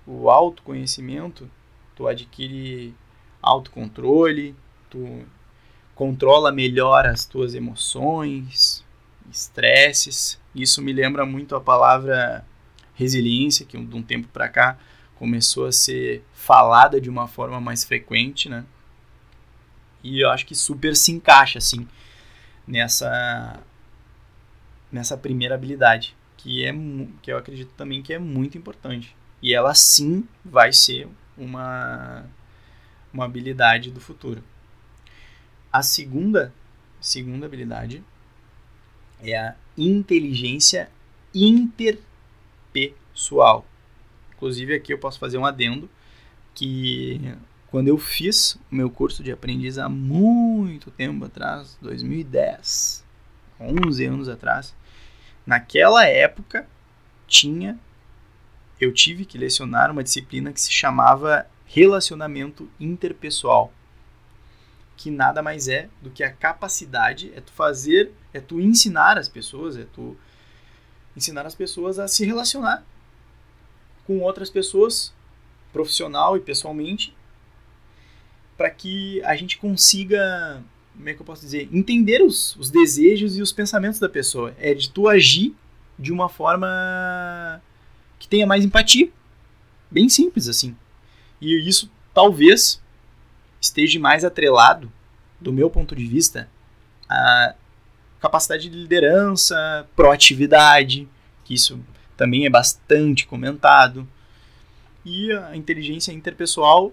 o 0.06 0.30
autoconhecimento, 0.30 1.50
tu 1.96 2.06
adquire 2.06 2.94
autocontrole, 3.40 4.54
tu 4.90 5.24
controla 5.94 6.52
melhor 6.52 7.06
as 7.06 7.24
tuas 7.24 7.54
emoções, 7.54 8.84
estresses. 9.30 10.38
Isso 10.54 10.82
me 10.82 10.92
lembra 10.92 11.24
muito 11.24 11.56
a 11.56 11.60
palavra 11.60 12.44
resiliência, 12.94 13.66
que 13.66 13.76
de 13.76 13.96
um 13.96 14.02
tempo 14.02 14.28
para 14.28 14.48
cá 14.48 14.78
começou 15.16 15.66
a 15.66 15.72
ser 15.72 16.24
falada 16.32 17.00
de 17.00 17.08
uma 17.08 17.26
forma 17.26 17.60
mais 17.60 17.84
frequente, 17.84 18.48
né? 18.48 18.64
E 20.02 20.20
eu 20.20 20.30
acho 20.30 20.44
que 20.44 20.54
super 20.54 20.96
se 20.96 21.12
encaixa 21.12 21.58
assim 21.58 21.88
nessa 22.66 23.60
nessa 24.90 25.16
primeira 25.16 25.54
habilidade, 25.54 26.14
que 26.42 26.64
é 26.64 26.72
que 27.22 27.30
eu 27.30 27.38
acredito 27.38 27.72
também 27.76 28.02
que 28.02 28.12
é 28.12 28.18
muito 28.18 28.58
importante. 28.58 29.16
E 29.40 29.54
ela 29.54 29.72
sim 29.74 30.26
vai 30.44 30.72
ser 30.72 31.06
uma 31.36 32.24
uma 33.12 33.26
habilidade 33.26 33.90
do 33.90 34.00
futuro. 34.00 34.42
A 35.72 35.82
segunda 35.82 36.52
segunda 37.00 37.46
habilidade 37.46 38.02
é 39.20 39.38
a 39.38 39.54
inteligência 39.76 40.90
interpessoal. 41.34 43.66
Inclusive 44.34 44.74
aqui 44.74 44.92
eu 44.92 44.98
posso 44.98 45.20
fazer 45.20 45.38
um 45.38 45.46
adendo 45.46 45.88
que 46.54 47.20
quando 47.68 47.88
eu 47.88 47.98
fiz 47.98 48.58
o 48.70 48.74
meu 48.74 48.88
curso 48.90 49.22
de 49.22 49.30
aprendiz 49.30 49.78
há 49.78 49.88
muito 49.88 50.90
tempo 50.90 51.24
atrás, 51.24 51.78
2010, 51.80 53.04
11 53.60 54.06
anos 54.06 54.28
atrás, 54.28 54.74
naquela 55.46 56.06
época 56.06 56.66
tinha 57.26 57.78
eu 58.80 58.92
tive 58.92 59.24
que 59.24 59.38
lecionar 59.38 59.92
uma 59.92 60.02
disciplina 60.02 60.52
que 60.52 60.60
se 60.60 60.72
chamava 60.72 61.46
relacionamento 61.64 62.68
interpessoal, 62.80 63.72
que 64.96 65.08
nada 65.08 65.40
mais 65.40 65.68
é 65.68 65.88
do 66.02 66.10
que 66.10 66.24
a 66.24 66.32
capacidade 66.32 67.32
é 67.34 67.40
tu 67.40 67.52
fazer, 67.52 68.12
é 68.34 68.40
tu 68.40 68.60
ensinar 68.60 69.16
as 69.16 69.28
pessoas, 69.28 69.76
é 69.76 69.84
tu 69.84 70.16
ensinar 71.16 71.46
as 71.46 71.54
pessoas 71.54 71.98
a 71.98 72.08
se 72.08 72.24
relacionar 72.26 72.84
com 74.04 74.20
outras 74.20 74.50
pessoas, 74.50 75.14
profissional 75.72 76.36
e 76.36 76.40
pessoalmente, 76.40 77.16
para 78.56 78.68
que 78.68 79.22
a 79.24 79.36
gente 79.36 79.58
consiga, 79.58 80.62
como 80.94 81.08
é 81.08 81.14
que 81.14 81.20
eu 81.20 81.26
posso 81.26 81.42
dizer, 81.42 81.68
entender 81.72 82.22
os, 82.22 82.54
os 82.56 82.70
desejos 82.70 83.36
e 83.36 83.42
os 83.42 83.52
pensamentos 83.52 83.98
da 83.98 84.08
pessoa. 84.08 84.54
É 84.58 84.74
de 84.74 84.90
tu 84.90 85.08
agir 85.08 85.54
de 85.98 86.12
uma 86.12 86.28
forma 86.28 87.60
que 88.18 88.28
tenha 88.28 88.46
mais 88.46 88.64
empatia. 88.64 89.10
Bem 89.90 90.08
simples 90.08 90.48
assim. 90.48 90.76
E 91.40 91.68
isso 91.68 91.90
talvez 92.14 92.80
esteja 93.60 93.98
mais 93.98 94.24
atrelado, 94.24 94.92
do 95.40 95.52
meu 95.52 95.68
ponto 95.70 95.94
de 95.96 96.06
vista, 96.06 96.48
a 97.08 97.54
capacidade 98.20 98.68
de 98.68 98.76
liderança, 98.76 99.88
proatividade, 99.96 101.08
que 101.44 101.54
isso 101.54 101.80
também 102.16 102.46
é 102.46 102.50
bastante 102.50 103.26
comentado. 103.26 104.06
E 105.04 105.32
a 105.32 105.56
inteligência 105.56 106.12
interpessoal, 106.12 106.92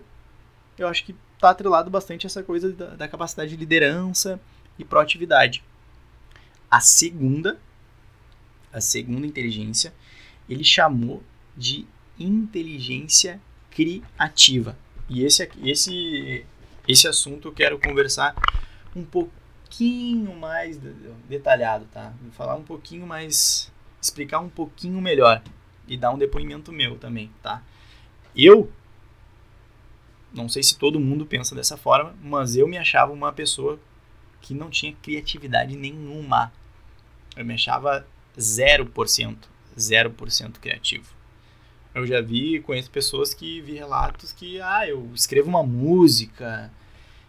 eu 0.78 0.88
acho 0.88 1.06
que 1.06 1.16
está 1.40 1.52
atrelado 1.52 1.90
bastante 1.90 2.26
essa 2.26 2.44
coisa 2.44 2.70
da, 2.74 2.88
da 2.96 3.08
capacidade 3.08 3.52
de 3.52 3.56
liderança 3.56 4.40
e 4.78 4.84
proatividade. 4.84 5.64
A 6.70 6.82
segunda, 6.82 7.58
a 8.74 8.82
segunda 8.82 9.26
inteligência, 9.26 9.94
ele 10.50 10.66
chamou 10.66 11.24
de 11.56 11.88
inteligência 12.20 13.42
criativa. 13.72 14.78
E 15.08 15.24
esse, 15.24 15.50
esse, 15.64 16.46
esse 16.86 17.08
assunto 17.08 17.48
eu 17.48 17.54
quero 17.54 17.80
conversar 17.80 18.36
um 18.94 19.06
pouquinho 19.06 20.36
mais 20.36 20.78
detalhado, 21.30 21.86
tá? 21.86 22.14
Vou 22.22 22.32
falar 22.32 22.56
um 22.56 22.64
pouquinho 22.64 23.08
mais, 23.08 23.72
explicar 24.02 24.40
um 24.40 24.50
pouquinho 24.50 25.00
melhor 25.00 25.42
e 25.88 25.96
dar 25.96 26.12
um 26.12 26.18
depoimento 26.18 26.70
meu 26.74 26.98
também, 26.98 27.32
tá? 27.42 27.64
Eu 28.36 28.70
não 30.34 30.48
sei 30.48 30.64
se 30.64 30.78
todo 30.78 31.00
mundo 31.00 31.26
pensa 31.26 31.56
dessa 31.56 31.78
forma, 31.78 32.16
mas 32.22 32.56
eu 32.56 32.68
me 32.68 32.78
achava 32.78 33.12
uma 33.12 33.32
pessoa 33.32 33.80
que 34.42 34.54
não 34.54 34.70
tinha 34.70 34.96
criatividade 35.02 35.76
nenhuma. 35.76 36.52
Eu 37.36 37.46
me 37.46 37.54
achava 37.54 38.06
0%, 38.38 39.38
0% 39.78 40.52
criativo. 40.60 41.14
Eu 41.94 42.06
já 42.06 42.22
vi, 42.22 42.60
conheço 42.60 42.92
pessoas 42.92 43.34
que 43.34 43.62
vi 43.62 43.74
relatos 43.74 44.32
que, 44.32 44.62
ah, 44.62 44.88
eu 44.88 45.10
escrevo 45.14 45.50
uma 45.50 45.64
música, 45.64 46.72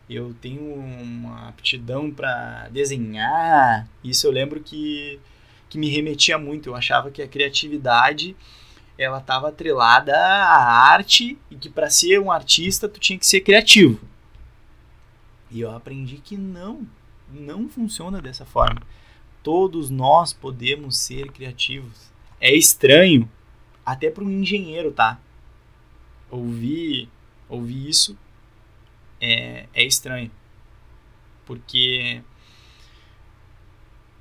eu 0.09 0.35
tenho 0.40 0.75
uma 0.75 1.49
aptidão 1.49 2.11
para 2.11 2.69
desenhar. 2.69 3.88
Isso 4.04 4.26
eu 4.26 4.30
lembro 4.30 4.61
que, 4.61 5.19
que 5.69 5.78
me 5.78 5.88
remetia 5.88 6.37
muito. 6.38 6.69
Eu 6.69 6.76
achava 6.76 7.11
que 7.11 7.23
a 7.23 7.28
criatividade 7.28 8.37
ela 9.00 9.16
estava 9.16 9.49
atrelada 9.49 10.14
à 10.14 10.92
arte 10.92 11.38
e 11.50 11.57
que 11.57 11.71
para 11.71 11.88
ser 11.88 12.21
um 12.21 12.30
artista 12.30 12.87
tu 12.87 13.00
tinha 13.00 13.19
que 13.19 13.26
ser 13.26 13.40
criativo. 13.40 13.99
E 15.50 15.62
eu 15.62 15.75
aprendi 15.75 16.19
que 16.19 16.37
não, 16.37 16.87
não 17.33 17.66
funciona 17.66 18.21
dessa 18.21 18.45
forma. 18.45 18.83
Todos 19.42 19.88
nós 19.88 20.35
podemos 20.35 20.99
ser 20.99 21.33
criativos. 21.33 22.12
É 22.38 22.54
estranho 22.54 23.26
até 23.87 24.11
para 24.11 24.23
um 24.23 24.30
engenheiro, 24.30 24.92
tá? 24.92 25.19
Ouvir, 26.30 27.09
ouvir 27.49 27.88
isso 27.88 28.19
é, 29.19 29.66
é 29.73 29.83
estranho. 29.83 30.30
Porque 31.47 32.23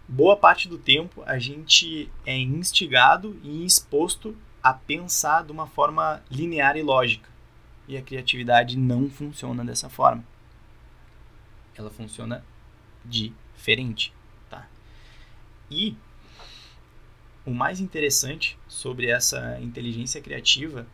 boa 0.08 0.38
parte 0.38 0.70
do 0.70 0.78
tempo 0.78 1.22
a 1.26 1.38
gente 1.38 2.10
é 2.26 2.38
instigado 2.38 3.38
e 3.44 3.66
exposto 3.66 4.38
a 4.62 4.74
pensar 4.74 5.44
de 5.44 5.52
uma 5.52 5.68
forma 5.68 6.22
linear 6.30 6.78
e 6.78 6.84
lógica. 6.84 7.30
E 7.88 7.98
a 7.98 8.02
criatividade 8.02 8.78
não 8.78 9.10
funciona 9.10 9.64
dessa 9.66 9.90
forma. 9.90 10.24
Ela 11.76 11.90
funciona 11.90 12.44
diferente, 13.04 14.14
tá? 14.50 14.68
E 15.72 15.96
o 17.46 17.52
mais 17.52 17.80
interessante 17.80 18.58
sobre 18.68 19.10
essa 19.10 19.60
inteligência 19.60 20.22
criativa 20.22 20.86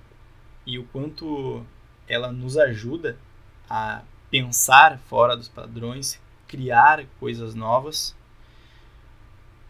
e 0.66 0.80
o 0.80 0.86
quanto 0.86 1.66
ela 2.08 2.32
nos 2.32 2.58
ajuda 2.58 3.18
a 3.70 4.04
pensar 4.30 5.00
fora 5.00 5.36
dos 5.36 5.50
padrões, 5.50 6.20
criar 6.48 7.06
coisas 7.20 7.56
novas, 7.56 8.16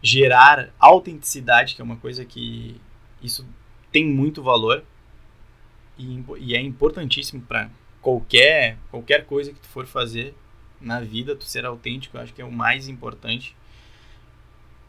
gerar 0.02 0.70
autenticidade, 0.78 1.74
que 1.74 1.80
é 1.80 1.84
uma 1.84 1.96
coisa 1.96 2.24
que 2.24 2.80
isso 3.22 3.46
tem 3.96 4.04
muito 4.04 4.42
valor 4.42 4.84
e, 5.98 6.22
e 6.38 6.54
é 6.54 6.60
importantíssimo 6.60 7.40
para 7.40 7.70
qualquer 8.02 8.76
qualquer 8.90 9.24
coisa 9.24 9.54
que 9.54 9.58
tu 9.58 9.66
for 9.68 9.86
fazer 9.86 10.34
na 10.78 11.00
vida, 11.00 11.34
tu 11.34 11.44
ser 11.44 11.64
autêntico, 11.64 12.14
eu 12.14 12.20
acho 12.20 12.34
que 12.34 12.42
é 12.42 12.44
o 12.44 12.52
mais 12.52 12.88
importante. 12.88 13.56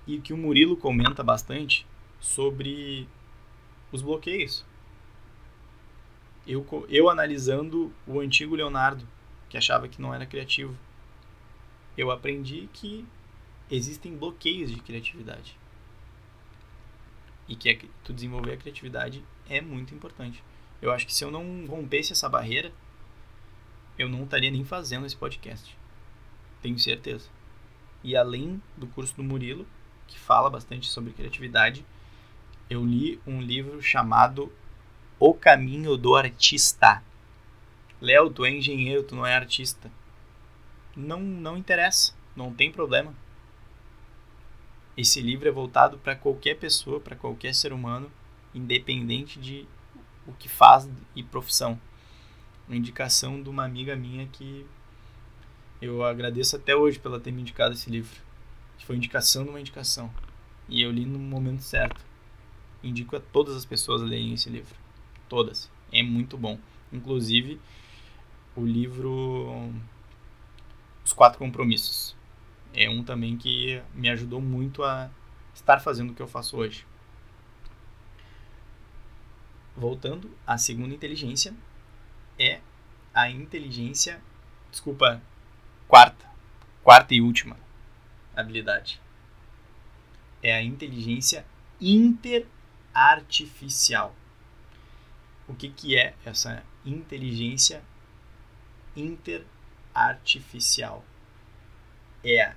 E 0.06 0.20
que 0.20 0.34
o 0.34 0.38
Murilo 0.38 0.76
comenta 0.76 1.24
bastante 1.24 1.88
sobre 2.20 3.08
os 3.94 4.02
bloqueios. 4.02 4.66
Eu, 6.46 6.66
eu 6.90 7.10
analisando 7.10 7.94
o 8.06 8.20
antigo 8.20 8.56
Leonardo, 8.56 9.08
que 9.48 9.58
achava 9.58 9.88
que 9.88 10.02
não 10.02 10.14
era 10.14 10.26
criativo, 10.26 10.76
eu 11.98 12.12
aprendi 12.12 12.68
que 12.74 13.06
existem 13.72 14.18
bloqueios 14.18 14.70
de 14.70 14.82
criatividade. 14.82 15.57
E 17.48 17.56
que 17.56 17.70
é 17.70 17.80
tu 18.04 18.14
desenvolver 18.14 18.54
a 18.54 18.58
criatividade 18.58 19.24
é 19.50 19.62
muito 19.62 19.94
importante. 19.96 20.44
Eu 20.82 20.92
acho 20.92 21.06
que 21.06 21.14
se 21.14 21.24
eu 21.24 21.32
não 21.32 21.66
rompesse 21.66 22.12
essa 22.12 22.30
barreira, 22.30 22.72
eu 23.98 24.08
não 24.08 24.24
estaria 24.24 24.52
nem 24.52 24.64
fazendo 24.64 25.06
esse 25.06 25.16
podcast. 25.16 25.76
Tenho 26.62 26.78
certeza. 26.78 27.30
E 28.04 28.16
além 28.16 28.62
do 28.76 28.88
curso 28.88 29.16
do 29.16 29.24
Murilo, 29.24 29.66
que 30.08 30.20
fala 30.20 30.50
bastante 30.50 30.88
sobre 30.88 31.14
criatividade, 31.14 31.86
eu 32.70 32.86
li 32.86 33.20
um 33.26 33.42
livro 33.42 33.82
chamado 33.82 34.52
O 35.20 35.34
Caminho 35.34 35.98
do 35.98 36.16
Artista. 36.16 37.02
Léo, 38.00 38.30
tu 38.30 38.46
é 38.46 38.52
engenheiro, 38.52 39.04
tu 39.04 39.16
não 39.16 39.26
é 39.26 39.36
artista. 39.36 39.90
Não, 40.96 41.20
não 41.20 41.58
interessa, 41.58 42.14
não 42.36 42.54
tem 42.54 42.72
problema. 42.72 43.16
Esse 44.98 45.22
livro 45.22 45.48
é 45.48 45.52
voltado 45.52 46.00
para 46.00 46.16
qualquer 46.16 46.56
pessoa, 46.56 47.00
para 47.00 47.16
qualquer 47.16 47.54
ser 47.54 47.72
humano, 47.72 48.12
independente 48.52 49.40
de 49.40 49.68
o 50.26 50.34
que 50.34 50.50
faz 50.50 50.90
e 51.16 51.22
profissão. 51.22 51.80
Uma 52.68 52.76
indicação 52.76 53.42
de 53.42 53.48
uma 53.48 53.64
amiga 53.64 53.96
minha 53.96 54.26
que 54.26 54.66
eu 55.80 56.04
agradeço 56.04 56.56
até 56.56 56.76
hoje 56.76 56.98
pela 56.98 57.20
ter 57.20 57.32
me 57.32 57.42
indicado 57.42 57.76
esse 57.76 57.92
livro. 57.92 58.20
Foi 58.80 58.96
indicação 58.96 59.44
de 59.44 59.50
uma 59.50 59.60
indicação. 59.60 60.12
E 60.68 60.82
eu 60.82 60.90
li 60.92 61.06
no 61.06 61.20
momento 61.20 61.62
certo. 61.62 62.04
Indico 62.84 63.16
a 63.16 63.20
todas 63.20 63.56
as 63.56 63.66
pessoas 63.66 64.02
a 64.02 64.06
lerem 64.06 64.34
esse 64.34 64.50
livro. 64.50 64.76
Todas. 65.30 65.70
É 65.92 66.02
muito 66.02 66.38
bom. 66.38 66.58
Inclusive, 66.92 67.60
o 68.56 68.66
livro 68.66 69.72
Os 71.06 71.14
Quatro 71.14 71.38
Compromissos 71.38 72.07
é 72.78 72.88
um 72.88 73.04
também 73.04 73.36
que 73.36 73.84
me 73.96 74.08
ajudou 74.08 74.40
muito 74.40 74.84
a 74.84 75.10
estar 75.54 75.80
fazendo 75.80 76.12
o 76.12 76.14
que 76.14 76.22
eu 76.22 76.28
faço 76.28 76.56
hoje. 76.56 76.86
Voltando, 79.76 80.30
a 80.46 80.60
segunda 80.60 80.94
inteligência 80.94 81.56
é 82.38 82.62
a 83.14 83.32
inteligência, 83.32 84.22
desculpa, 84.70 85.20
quarta, 85.88 86.28
quarta 86.84 87.16
e 87.16 87.22
última 87.22 87.58
habilidade. 88.36 89.02
É 90.44 90.54
a 90.54 90.62
inteligência 90.62 91.44
interartificial. 91.82 94.16
O 95.48 95.56
que, 95.56 95.70
que 95.70 95.98
é 95.98 96.14
essa 96.24 96.64
inteligência 96.86 97.82
interartificial? 98.96 101.04
É 102.24 102.44
a 102.44 102.56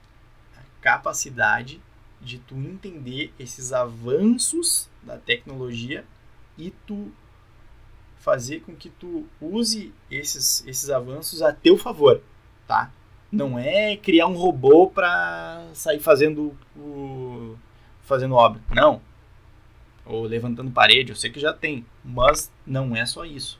capacidade 0.81 1.81
de 2.21 2.39
tu 2.39 2.55
entender 2.57 3.33
esses 3.39 3.73
avanços 3.73 4.89
da 5.03 5.17
tecnologia 5.17 6.05
e 6.59 6.71
tu 6.87 7.11
fazer 8.19 8.61
com 8.61 8.77
que 8.77 8.91
tu 8.91 9.27
use 9.41 9.93
esses, 10.11 10.67
esses 10.67 10.91
avanços 10.91 11.41
a 11.41 11.53
teu 11.53 11.79
favor, 11.79 12.23
tá? 12.67 12.91
Não 13.33 13.59
é 13.59 13.97
criar 13.97 14.27
um 14.27 14.37
robô 14.37 14.89
para 14.89 15.67
sair 15.73 16.01
fazendo 16.01 16.55
o 16.77 17.57
fazendo 18.03 18.35
obra, 18.35 18.61
não. 18.75 19.01
Ou 20.05 20.25
levantando 20.25 20.71
parede, 20.71 21.13
eu 21.13 21.17
sei 21.17 21.31
que 21.31 21.39
já 21.39 21.53
tem, 21.53 21.87
mas 22.05 22.53
não 22.67 22.95
é 22.95 23.07
só 23.07 23.25
isso. 23.25 23.59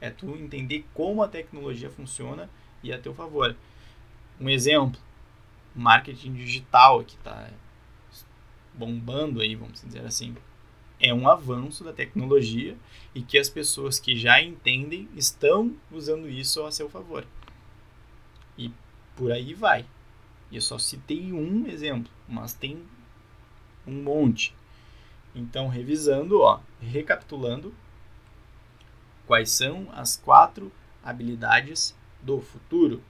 É 0.00 0.08
tu 0.08 0.36
entender 0.36 0.86
como 0.94 1.22
a 1.22 1.28
tecnologia 1.28 1.90
funciona 1.90 2.48
e 2.82 2.92
a 2.92 2.98
teu 2.98 3.12
favor. 3.12 3.54
Um 4.40 4.48
exemplo, 4.48 4.98
marketing 5.74 6.34
digital 6.34 7.04
que 7.04 7.16
está 7.16 7.50
bombando 8.74 9.40
aí, 9.40 9.54
vamos 9.54 9.82
dizer 9.82 10.04
assim, 10.04 10.36
é 10.98 11.12
um 11.14 11.28
avanço 11.28 11.82
da 11.82 11.92
tecnologia 11.92 12.76
e 13.14 13.22
que 13.22 13.38
as 13.38 13.48
pessoas 13.48 13.98
que 13.98 14.16
já 14.16 14.40
entendem 14.40 15.08
estão 15.16 15.74
usando 15.90 16.28
isso 16.28 16.64
a 16.64 16.70
seu 16.70 16.88
favor. 16.88 17.26
E 18.56 18.72
por 19.16 19.32
aí 19.32 19.54
vai. 19.54 19.86
Eu 20.52 20.60
só 20.60 20.78
citei 20.78 21.32
um 21.32 21.66
exemplo, 21.66 22.12
mas 22.28 22.52
tem 22.52 22.82
um 23.86 24.02
monte. 24.02 24.54
Então, 25.34 25.68
revisando, 25.68 26.40
ó, 26.40 26.60
recapitulando, 26.80 27.72
quais 29.26 29.50
são 29.50 29.88
as 29.92 30.16
quatro 30.16 30.72
habilidades 31.02 31.96
do 32.20 32.40
futuro? 32.40 33.02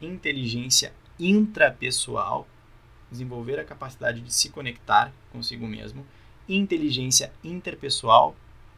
Inteligência 0.00 0.94
intrapessoal, 1.20 2.48
desenvolver 3.10 3.60
a 3.60 3.64
capacidade 3.64 4.20
de 4.20 4.32
se 4.32 4.48
conectar 4.48 5.12
consigo 5.30 5.66
mesmo, 5.66 6.06
inteligência 6.48 7.32
interpessoal, 7.44 8.34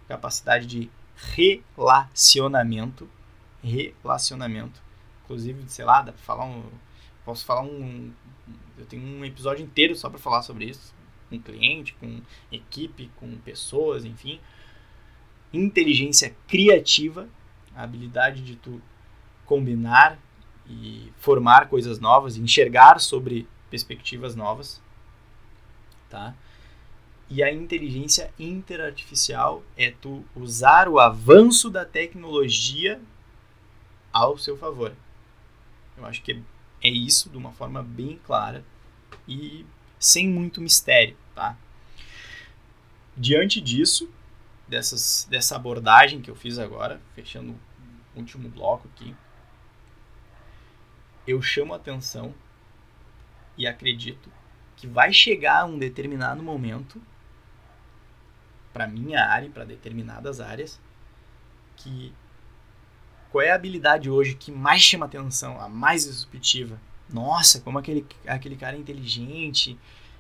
capacidade 0.09 0.67
de 0.67 0.91
relacionamento, 1.17 3.09
relacionamento, 3.63 4.83
inclusive, 5.25 5.63
sei 5.69 5.85
lá, 5.85 6.03
dá 6.03 6.13
pra 6.13 6.23
falar 6.23 6.45
um, 6.45 6.65
posso 7.25 7.45
falar 7.45 7.63
um, 7.63 8.13
eu 8.77 8.85
tenho 8.87 9.03
um 9.03 9.25
episódio 9.25 9.65
inteiro 9.65 9.95
só 9.95 10.11
para 10.11 10.19
falar 10.19 10.43
sobre 10.43 10.65
isso, 10.67 10.93
com 11.31 11.41
cliente, 11.41 11.95
com 11.95 12.21
equipe, 12.51 13.11
com 13.17 13.37
pessoas, 13.39 14.05
enfim. 14.05 14.41
Inteligência 15.53 16.35
criativa, 16.49 17.29
a 17.75 17.85
habilidade 17.85 18.43
de 18.43 18.57
tu 18.57 18.83
combinar 19.47 20.19
e 20.67 21.13
formar 21.19 21.69
coisas 21.69 21.99
novas, 21.99 22.37
enxergar 22.37 23.01
sobre 23.01 23.49
perspectivas 23.71 24.35
novas, 24.35 24.81
tá? 26.09 26.35
E 27.29 27.43
a 27.43 27.53
inteligência 27.53 28.33
interartificial 28.39 29.63
é 29.77 29.91
tu 29.91 30.25
usar 30.37 30.89
o 30.89 31.01
avanço 31.01 31.71
da 31.71 31.85
tecnologia 31.85 33.01
ao 34.13 34.37
seu 34.37 34.57
favor. 34.57 34.95
Eu 35.97 36.05
acho 36.05 36.23
que 36.23 36.43
é 36.83 36.89
isso 36.91 37.31
de 37.31 37.37
uma 37.37 37.53
forma 37.53 37.83
bem 37.83 38.21
clara 38.27 38.65
e 39.27 39.65
sem 39.99 40.29
muito 40.29 40.61
mistério, 40.61 41.17
tá? 41.35 41.57
Diante 43.17 43.61
disso, 43.61 44.11
dessas, 44.67 45.27
dessa 45.31 45.57
abordagem 45.57 46.21
que 46.21 46.31
eu 46.31 46.35
fiz 46.35 46.59
agora, 46.59 47.01
fechando 47.15 47.53
o 48.15 48.19
último 48.19 48.49
bloco 48.49 48.89
aqui, 48.89 49.15
eu 51.27 51.41
chamo 51.41 51.75
atenção 51.75 52.35
e 53.57 53.67
acredito 53.67 54.31
que 54.77 54.87
vai 54.87 55.13
chegar 55.13 55.65
um 55.65 55.79
determinado 55.79 56.43
momento 56.43 57.01
para 58.73 58.89
minha 58.89 59.25
área, 59.25 59.51
para 59.51 59.65
determinadas 59.65 60.41
áreas, 60.41 60.81
que 61.77 62.13
qual 63.31 63.43
é 63.43 63.51
a 63.51 63.55
habilidade 63.55 64.11
hoje 64.11 64.35
que 64.35 64.51
mais 64.51 64.83
chama 64.83 65.07
atenção, 65.07 65.61
a 65.61 65.69
mais 65.69 66.05
disruptiva? 66.05 66.81
Nossa, 67.09 67.61
como 67.61 67.79
aquele, 67.79 68.07
aquele 68.27 68.57
cara 68.57 68.77
é 68.77 68.81
inteligente, 68.81 69.79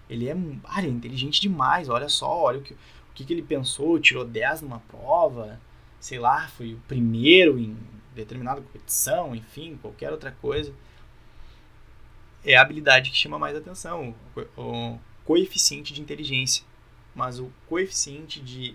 ele 0.09 0.29
é, 0.29 0.37
ah, 0.65 0.79
ele 0.79 0.88
é 0.88 0.91
inteligente 0.91 1.41
demais, 1.41 1.88
olha 1.88 2.09
só, 2.09 2.31
olha 2.31 2.59
o 2.59 2.62
que, 2.62 2.75
o 2.75 3.12
que, 3.15 3.25
que 3.25 3.33
ele 3.33 3.43
pensou, 3.43 3.99
tirou 3.99 4.25
10 4.25 4.62
numa 4.62 4.81
prova, 4.81 5.61
sei 5.99 6.19
lá, 6.19 6.49
foi 6.49 6.75
o 6.75 6.81
primeiro 6.87 7.59
em 7.59 7.77
determinada 8.15 8.61
competição, 8.61 9.35
enfim, 9.35 9.79
qualquer 9.81 10.12
outra 10.12 10.31
coisa 10.31 10.73
é 12.44 12.57
a 12.57 12.62
habilidade 12.62 13.11
que 13.11 13.16
chama 13.16 13.38
mais 13.38 13.57
atenção, 13.57 14.14
o, 14.57 14.98
coeficiente 15.24 15.92
de 15.94 16.00
inteligência. 16.00 16.64
Mas 17.14 17.38
o 17.38 17.52
coeficiente 17.68 18.40
de 18.40 18.74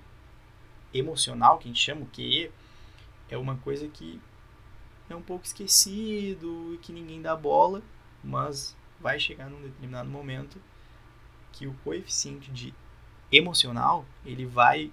emocional, 0.93 1.57
que 1.57 1.65
a 1.65 1.67
gente 1.67 1.83
chama 1.83 2.01
o 2.01 2.07
QE, 2.07 2.51
é 3.29 3.37
uma 3.37 3.57
coisa 3.57 3.87
que 3.87 4.21
é 5.09 5.15
um 5.15 5.21
pouco 5.21 5.45
esquecido 5.45 6.73
e 6.73 6.77
que 6.77 6.93
ninguém 6.93 7.21
dá 7.21 7.35
bola, 7.35 7.81
mas 8.23 8.75
vai 8.99 9.19
chegar 9.19 9.49
num 9.49 9.61
determinado 9.61 10.09
momento 10.09 10.61
que 11.51 11.67
o 11.67 11.73
coeficiente 11.83 12.51
de 12.51 12.73
emocional 13.31 14.05
ele 14.25 14.45
vai 14.45 14.91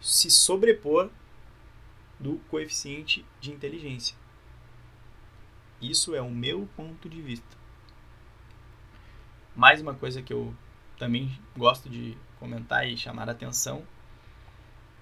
se 0.00 0.30
sobrepor 0.30 1.10
do 2.18 2.38
coeficiente 2.50 3.24
de 3.40 3.50
inteligência. 3.50 4.16
Isso 5.80 6.14
é 6.14 6.20
o 6.20 6.30
meu 6.30 6.68
ponto 6.76 7.08
de 7.08 7.20
vista. 7.20 7.59
Mais 9.54 9.80
uma 9.80 9.94
coisa 9.94 10.22
que 10.22 10.32
eu 10.32 10.54
também 10.98 11.38
gosto 11.56 11.88
de 11.88 12.16
comentar 12.38 12.86
e 12.88 12.96
chamar 12.96 13.28
a 13.28 13.32
atenção, 13.32 13.82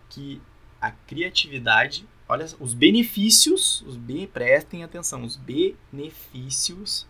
que 0.08 0.40
a 0.80 0.90
criatividade, 0.90 2.06
olha 2.28 2.46
os 2.60 2.72
benefícios, 2.72 3.82
os 3.82 3.96
bem 3.96 4.26
prestem 4.26 4.84
atenção, 4.84 5.24
os 5.24 5.36
benefícios 5.36 7.06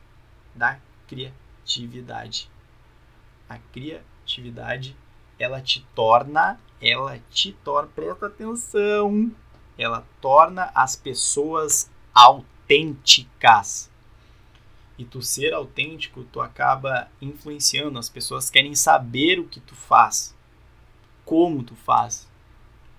da 0.55 0.79
criatividade. 1.07 2.51
A 3.49 3.59
criatividade, 3.73 4.97
ela 5.39 5.61
te 5.61 5.87
torna, 5.95 6.59
ela 6.81 7.19
te 7.31 7.53
torna, 7.53 7.89
presta 7.95 8.27
atenção, 8.27 9.31
ela 9.77 10.07
torna 10.21 10.71
as 10.75 10.97
pessoas 10.97 11.91
autênticas. 12.15 13.91
E 14.99 15.05
tu 15.05 15.23
ser 15.23 15.55
autêntico, 15.55 16.25
tu 16.25 16.41
acaba 16.41 17.09
influenciando, 17.23 17.99
as 17.99 18.11
pessoas 18.11 18.51
querem 18.51 18.75
saber 18.75 19.39
o 19.39 19.47
que 19.47 19.61
tu 19.61 19.75
faz, 19.75 20.37
como 21.25 21.63
tu 21.63 21.77
faz. 21.77 22.29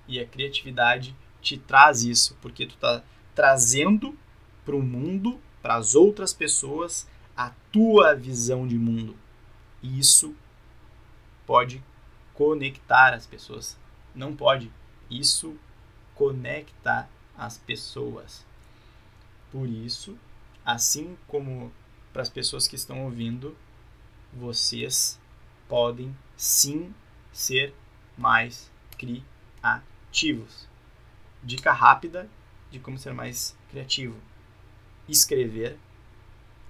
E 0.08 0.20
a 0.20 0.26
criatividade 0.26 1.14
te 1.42 1.58
traz 1.58 2.04
isso, 2.04 2.38
porque 2.42 2.66
tu 2.66 2.78
tá 2.78 3.04
trazendo 3.36 4.18
para 4.64 4.76
o 4.76 4.82
mundo, 4.82 5.40
para 5.62 5.76
as 5.76 5.94
outras 5.94 6.34
pessoas, 6.34 7.08
a 7.36 7.52
tua 7.72 8.16
visão 8.16 8.68
de 8.68 8.78
mundo. 8.78 9.16
E 9.82 10.00
isso 10.00 10.36
pode 11.46 11.84
conectar 12.34 13.14
as 13.14 13.26
pessoas. 13.26 13.78
Não 14.16 14.36
pode. 14.36 14.72
Isso 15.10 15.58
conecta 16.16 17.10
as 17.38 17.58
pessoas. 17.58 18.46
Por 19.52 19.68
isso, 19.68 20.18
assim 20.66 21.18
como 21.28 21.72
para 22.12 22.22
as 22.22 22.30
pessoas 22.30 22.68
que 22.68 22.76
estão 22.76 23.04
ouvindo, 23.04 23.56
vocês 24.34 25.20
podem 25.68 26.16
sim 26.36 26.94
ser 27.32 27.74
mais 28.18 28.72
criativos. 28.98 30.68
Dica 31.44 31.72
rápida 31.72 32.30
de 32.72 32.80
como 32.80 32.98
ser 32.98 33.14
mais 33.14 33.56
criativo: 33.70 34.18
escrever 35.08 35.78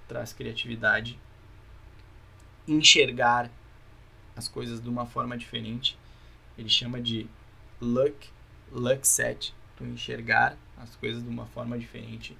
traz 0.06 0.32
criatividade, 0.32 1.18
enxergar 2.66 3.48
as 4.34 4.48
coisas 4.48 4.80
de 4.82 4.88
uma 4.88 5.06
forma 5.06 5.38
diferente. 5.38 5.96
Ele 6.58 6.68
chama 6.68 7.00
de 7.00 7.28
luck, 7.80 8.28
luck 8.72 9.06
set, 9.06 9.54
tu 9.76 9.84
enxergar 9.84 10.56
as 10.76 10.96
coisas 10.96 11.22
de 11.22 11.28
uma 11.28 11.46
forma 11.46 11.78
diferente, 11.78 12.36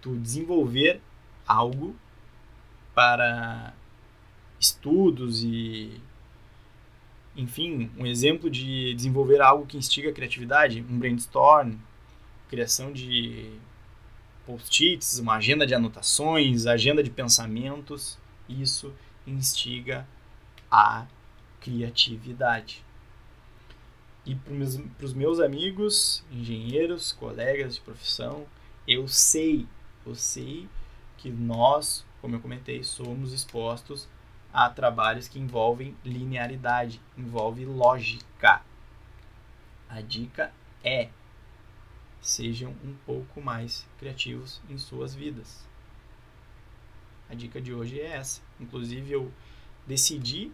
tu 0.00 0.16
desenvolver 0.16 1.00
algo 1.46 1.94
para 2.94 3.74
estudos 4.60 5.42
e 5.42 6.00
enfim, 7.36 7.90
um 7.98 8.06
exemplo 8.06 8.48
de 8.48 8.94
desenvolver 8.94 9.40
algo 9.40 9.66
que 9.66 9.76
instiga 9.76 10.10
a 10.10 10.12
criatividade, 10.12 10.84
um 10.88 10.98
brainstorm, 10.98 11.74
criação 12.48 12.92
de 12.92 13.50
post-its, 14.46 15.18
uma 15.18 15.34
agenda 15.34 15.66
de 15.66 15.74
anotações, 15.74 16.66
agenda 16.66 17.02
de 17.02 17.10
pensamentos, 17.10 18.18
isso 18.48 18.92
instiga 19.26 20.06
a 20.70 21.06
criatividade. 21.60 22.84
E 24.24 24.34
para 24.34 25.04
os 25.04 25.12
meus 25.12 25.40
amigos, 25.40 26.24
engenheiros, 26.30 27.12
colegas 27.12 27.74
de 27.74 27.80
profissão, 27.80 28.46
eu 28.86 29.08
sei, 29.08 29.66
eu 30.06 30.14
sei 30.14 30.68
que 31.18 31.30
nós, 31.30 32.04
como 32.24 32.36
eu 32.36 32.40
comentei, 32.40 32.82
somos 32.82 33.34
expostos 33.34 34.08
a 34.50 34.70
trabalhos 34.70 35.28
que 35.28 35.38
envolvem 35.38 35.94
linearidade, 36.02 36.98
envolve 37.18 37.66
lógica. 37.66 38.62
A 39.90 40.00
dica 40.00 40.50
é 40.82 41.10
sejam 42.22 42.70
um 42.82 42.94
pouco 43.04 43.42
mais 43.42 43.86
criativos 43.98 44.62
em 44.70 44.78
suas 44.78 45.14
vidas. 45.14 45.68
A 47.28 47.34
dica 47.34 47.60
de 47.60 47.74
hoje 47.74 48.00
é 48.00 48.16
essa. 48.16 48.40
Inclusive 48.58 49.12
eu 49.12 49.30
decidi 49.86 50.50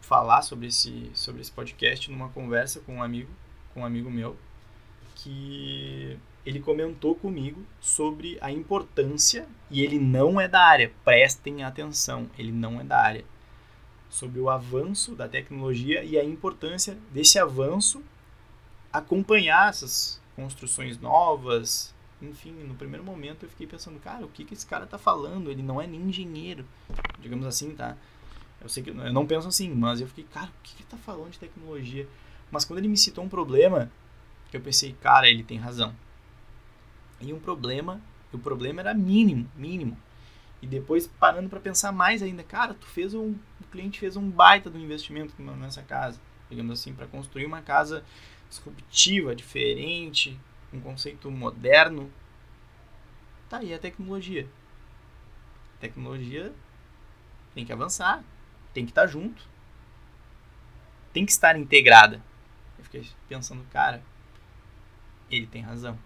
falar 0.00 0.42
sobre 0.42 0.66
esse 0.66 1.12
sobre 1.14 1.42
esse 1.42 1.52
podcast 1.52 2.10
numa 2.10 2.28
conversa 2.30 2.80
com 2.80 2.96
um 2.96 3.02
amigo, 3.04 3.30
com 3.72 3.82
um 3.82 3.86
amigo 3.86 4.10
meu, 4.10 4.36
que 5.14 6.18
ele 6.44 6.60
comentou 6.60 7.14
comigo 7.14 7.62
sobre 7.80 8.36
a 8.40 8.50
importância 8.50 9.46
e 9.70 9.82
ele 9.82 9.98
não 9.98 10.40
é 10.40 10.46
da 10.46 10.60
área, 10.60 10.92
prestem 11.04 11.64
atenção, 11.64 12.28
ele 12.38 12.52
não 12.52 12.80
é 12.80 12.84
da 12.84 13.00
área. 13.00 13.24
Sobre 14.10 14.40
o 14.40 14.50
avanço 14.50 15.14
da 15.14 15.26
tecnologia 15.26 16.04
e 16.04 16.18
a 16.18 16.24
importância 16.24 16.96
desse 17.12 17.38
avanço 17.38 18.02
acompanhar 18.92 19.70
essas 19.70 20.20
construções 20.36 20.98
novas. 20.98 21.92
Enfim, 22.22 22.52
no 22.52 22.74
primeiro 22.74 23.02
momento 23.02 23.44
eu 23.44 23.48
fiquei 23.48 23.66
pensando, 23.66 23.98
cara, 23.98 24.24
o 24.24 24.28
que, 24.28 24.44
que 24.44 24.54
esse 24.54 24.66
cara 24.66 24.86
tá 24.86 24.98
falando? 24.98 25.50
Ele 25.50 25.62
não 25.62 25.80
é 25.80 25.86
nem 25.86 26.00
engenheiro, 26.00 26.64
digamos 27.18 27.46
assim, 27.46 27.74
tá? 27.74 27.96
Eu 28.60 28.68
sei 28.68 28.82
que 28.82 28.90
eu 28.90 29.12
não 29.12 29.26
penso 29.26 29.48
assim, 29.48 29.68
mas 29.70 30.00
eu 30.00 30.06
fiquei, 30.06 30.24
cara, 30.24 30.46
o 30.46 30.62
que, 30.62 30.74
que 30.74 30.82
ele 30.82 30.88
tá 30.88 30.96
falando 30.96 31.30
de 31.30 31.38
tecnologia? 31.38 32.06
Mas 32.50 32.64
quando 32.64 32.78
ele 32.78 32.88
me 32.88 32.96
citou 32.96 33.24
um 33.24 33.28
problema, 33.28 33.90
eu 34.52 34.60
pensei, 34.60 34.94
cara, 35.00 35.28
ele 35.28 35.42
tem 35.42 35.58
razão. 35.58 35.94
E 37.20 37.32
um 37.32 37.38
problema, 37.38 38.00
o 38.32 38.38
problema 38.38 38.80
era 38.80 38.94
mínimo, 38.94 39.48
mínimo. 39.56 39.96
E 40.60 40.66
depois 40.66 41.06
parando 41.06 41.48
para 41.48 41.60
pensar 41.60 41.92
mais 41.92 42.22
ainda, 42.22 42.42
cara, 42.42 42.74
tu 42.74 42.86
fez 42.86 43.14
um, 43.14 43.34
o 43.60 43.64
cliente 43.70 44.00
fez 44.00 44.16
um 44.16 44.30
baita 44.30 44.70
do 44.70 44.78
investimento 44.78 45.34
nessa 45.42 45.82
casa, 45.82 46.20
digamos 46.48 46.80
assim, 46.80 46.94
para 46.94 47.06
construir 47.06 47.44
uma 47.44 47.60
casa 47.60 48.04
disruptiva, 48.48 49.34
diferente, 49.34 50.38
um 50.72 50.80
conceito 50.80 51.30
moderno. 51.30 52.10
Tá 53.48 53.58
aí 53.58 53.74
a 53.74 53.78
tecnologia. 53.78 54.48
A 55.76 55.80
tecnologia 55.80 56.52
tem 57.54 57.64
que 57.64 57.72
avançar, 57.72 58.24
tem 58.72 58.84
que 58.84 58.90
estar 58.90 59.02
tá 59.02 59.06
junto, 59.06 59.46
tem 61.12 61.26
que 61.26 61.32
estar 61.32 61.58
integrada. 61.58 62.22
Eu 62.78 62.84
fiquei 62.84 63.06
pensando, 63.28 63.64
cara, 63.70 64.02
ele 65.30 65.46
tem 65.46 65.62
razão. 65.62 65.98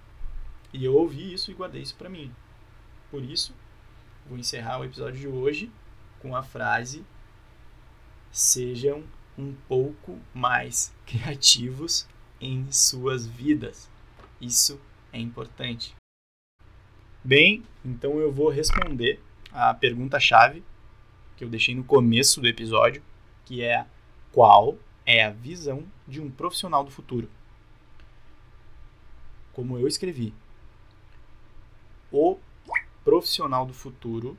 E 0.73 0.85
eu 0.85 0.95
ouvi 0.95 1.33
isso 1.33 1.51
e 1.51 1.55
guardei 1.55 1.83
isso 1.83 1.97
para 1.97 2.09
mim. 2.09 2.33
Por 3.11 3.23
isso, 3.23 3.55
vou 4.27 4.39
encerrar 4.39 4.79
o 4.79 4.85
episódio 4.85 5.19
de 5.19 5.29
hoje 5.29 5.71
com 6.21 6.37
a 6.37 6.43
frase: 6.43 7.05
sejam 8.31 9.03
um 9.37 9.55
pouco 9.67 10.19
mais 10.35 10.93
criativos 11.07 12.07
em 12.41 12.71
suas 12.71 13.27
vidas. 13.27 13.89
Isso 14.41 14.81
é 15.13 15.19
importante. 15.19 15.95
Bem, 17.25 17.65
então 17.85 18.19
eu 18.19 18.33
vou 18.33 18.49
responder 18.49 19.21
a 19.53 19.73
pergunta-chave 19.75 20.63
que 21.37 21.45
eu 21.45 21.49
deixei 21.49 21.75
no 21.75 21.85
começo 21.85 22.41
do 22.41 22.49
episódio, 22.49 23.03
que 23.45 23.63
é 23.63 23.87
qual 24.33 24.77
é 25.07 25.25
a 25.25 25.31
visão 25.31 25.85
de 26.07 26.21
um 26.21 26.31
profissional 26.31 26.85
do 26.85 26.91
futuro? 26.91 27.31
Como 29.53 29.79
eu 29.79 29.87
escrevi, 29.89 30.35
o 32.13 32.39
profissional 33.05 33.65
do 33.67 33.73
futuro 33.73 34.39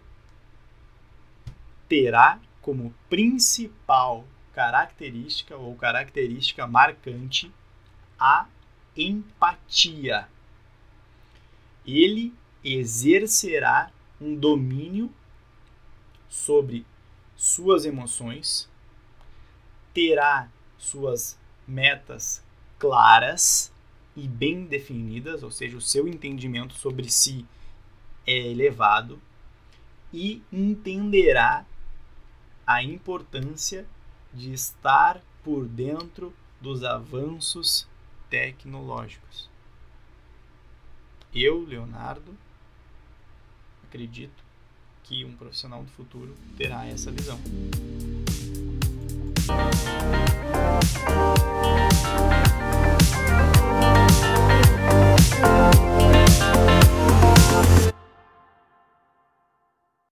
terá 1.88 2.40
como 2.62 2.94
principal 3.10 4.26
característica 4.54 5.56
ou 5.56 5.76
característica 5.76 6.68
marcante 6.68 7.52
a 8.20 8.46
empatia. 8.96 10.28
Ele 11.86 12.34
exercerá 12.64 13.92
um 14.20 14.36
domínio 14.36 15.12
sobre 16.28 16.86
suas 17.36 17.86
emoções, 17.86 18.70
terá 19.94 20.50
suas 20.78 21.40
metas 21.68 22.44
claras 22.78 23.72
e 24.16 24.28
bem 24.28 24.66
definidas, 24.66 25.42
ou 25.42 25.50
seja, 25.50 25.78
o 25.78 25.82
seu 25.82 26.08
entendimento 26.08 26.74
sobre 26.74 27.10
si 27.10 27.46
é 28.30 28.48
elevado 28.48 29.20
e 30.14 30.44
entenderá 30.54 31.66
a 32.66 32.84
importância 32.84 33.88
de 34.32 34.54
estar 34.54 35.20
por 35.44 35.66
dentro 35.68 36.32
dos 36.62 36.84
avanços 36.84 37.88
tecnológicos. 38.30 39.50
Eu, 41.34 41.66
Leonardo, 41.66 42.38
acredito 43.88 44.44
que 45.04 45.26
um 45.26 45.36
profissional 45.36 45.84
do 45.84 45.90
futuro 45.90 46.36
terá 46.56 46.86
essa 46.86 47.12
visão. 47.12 47.40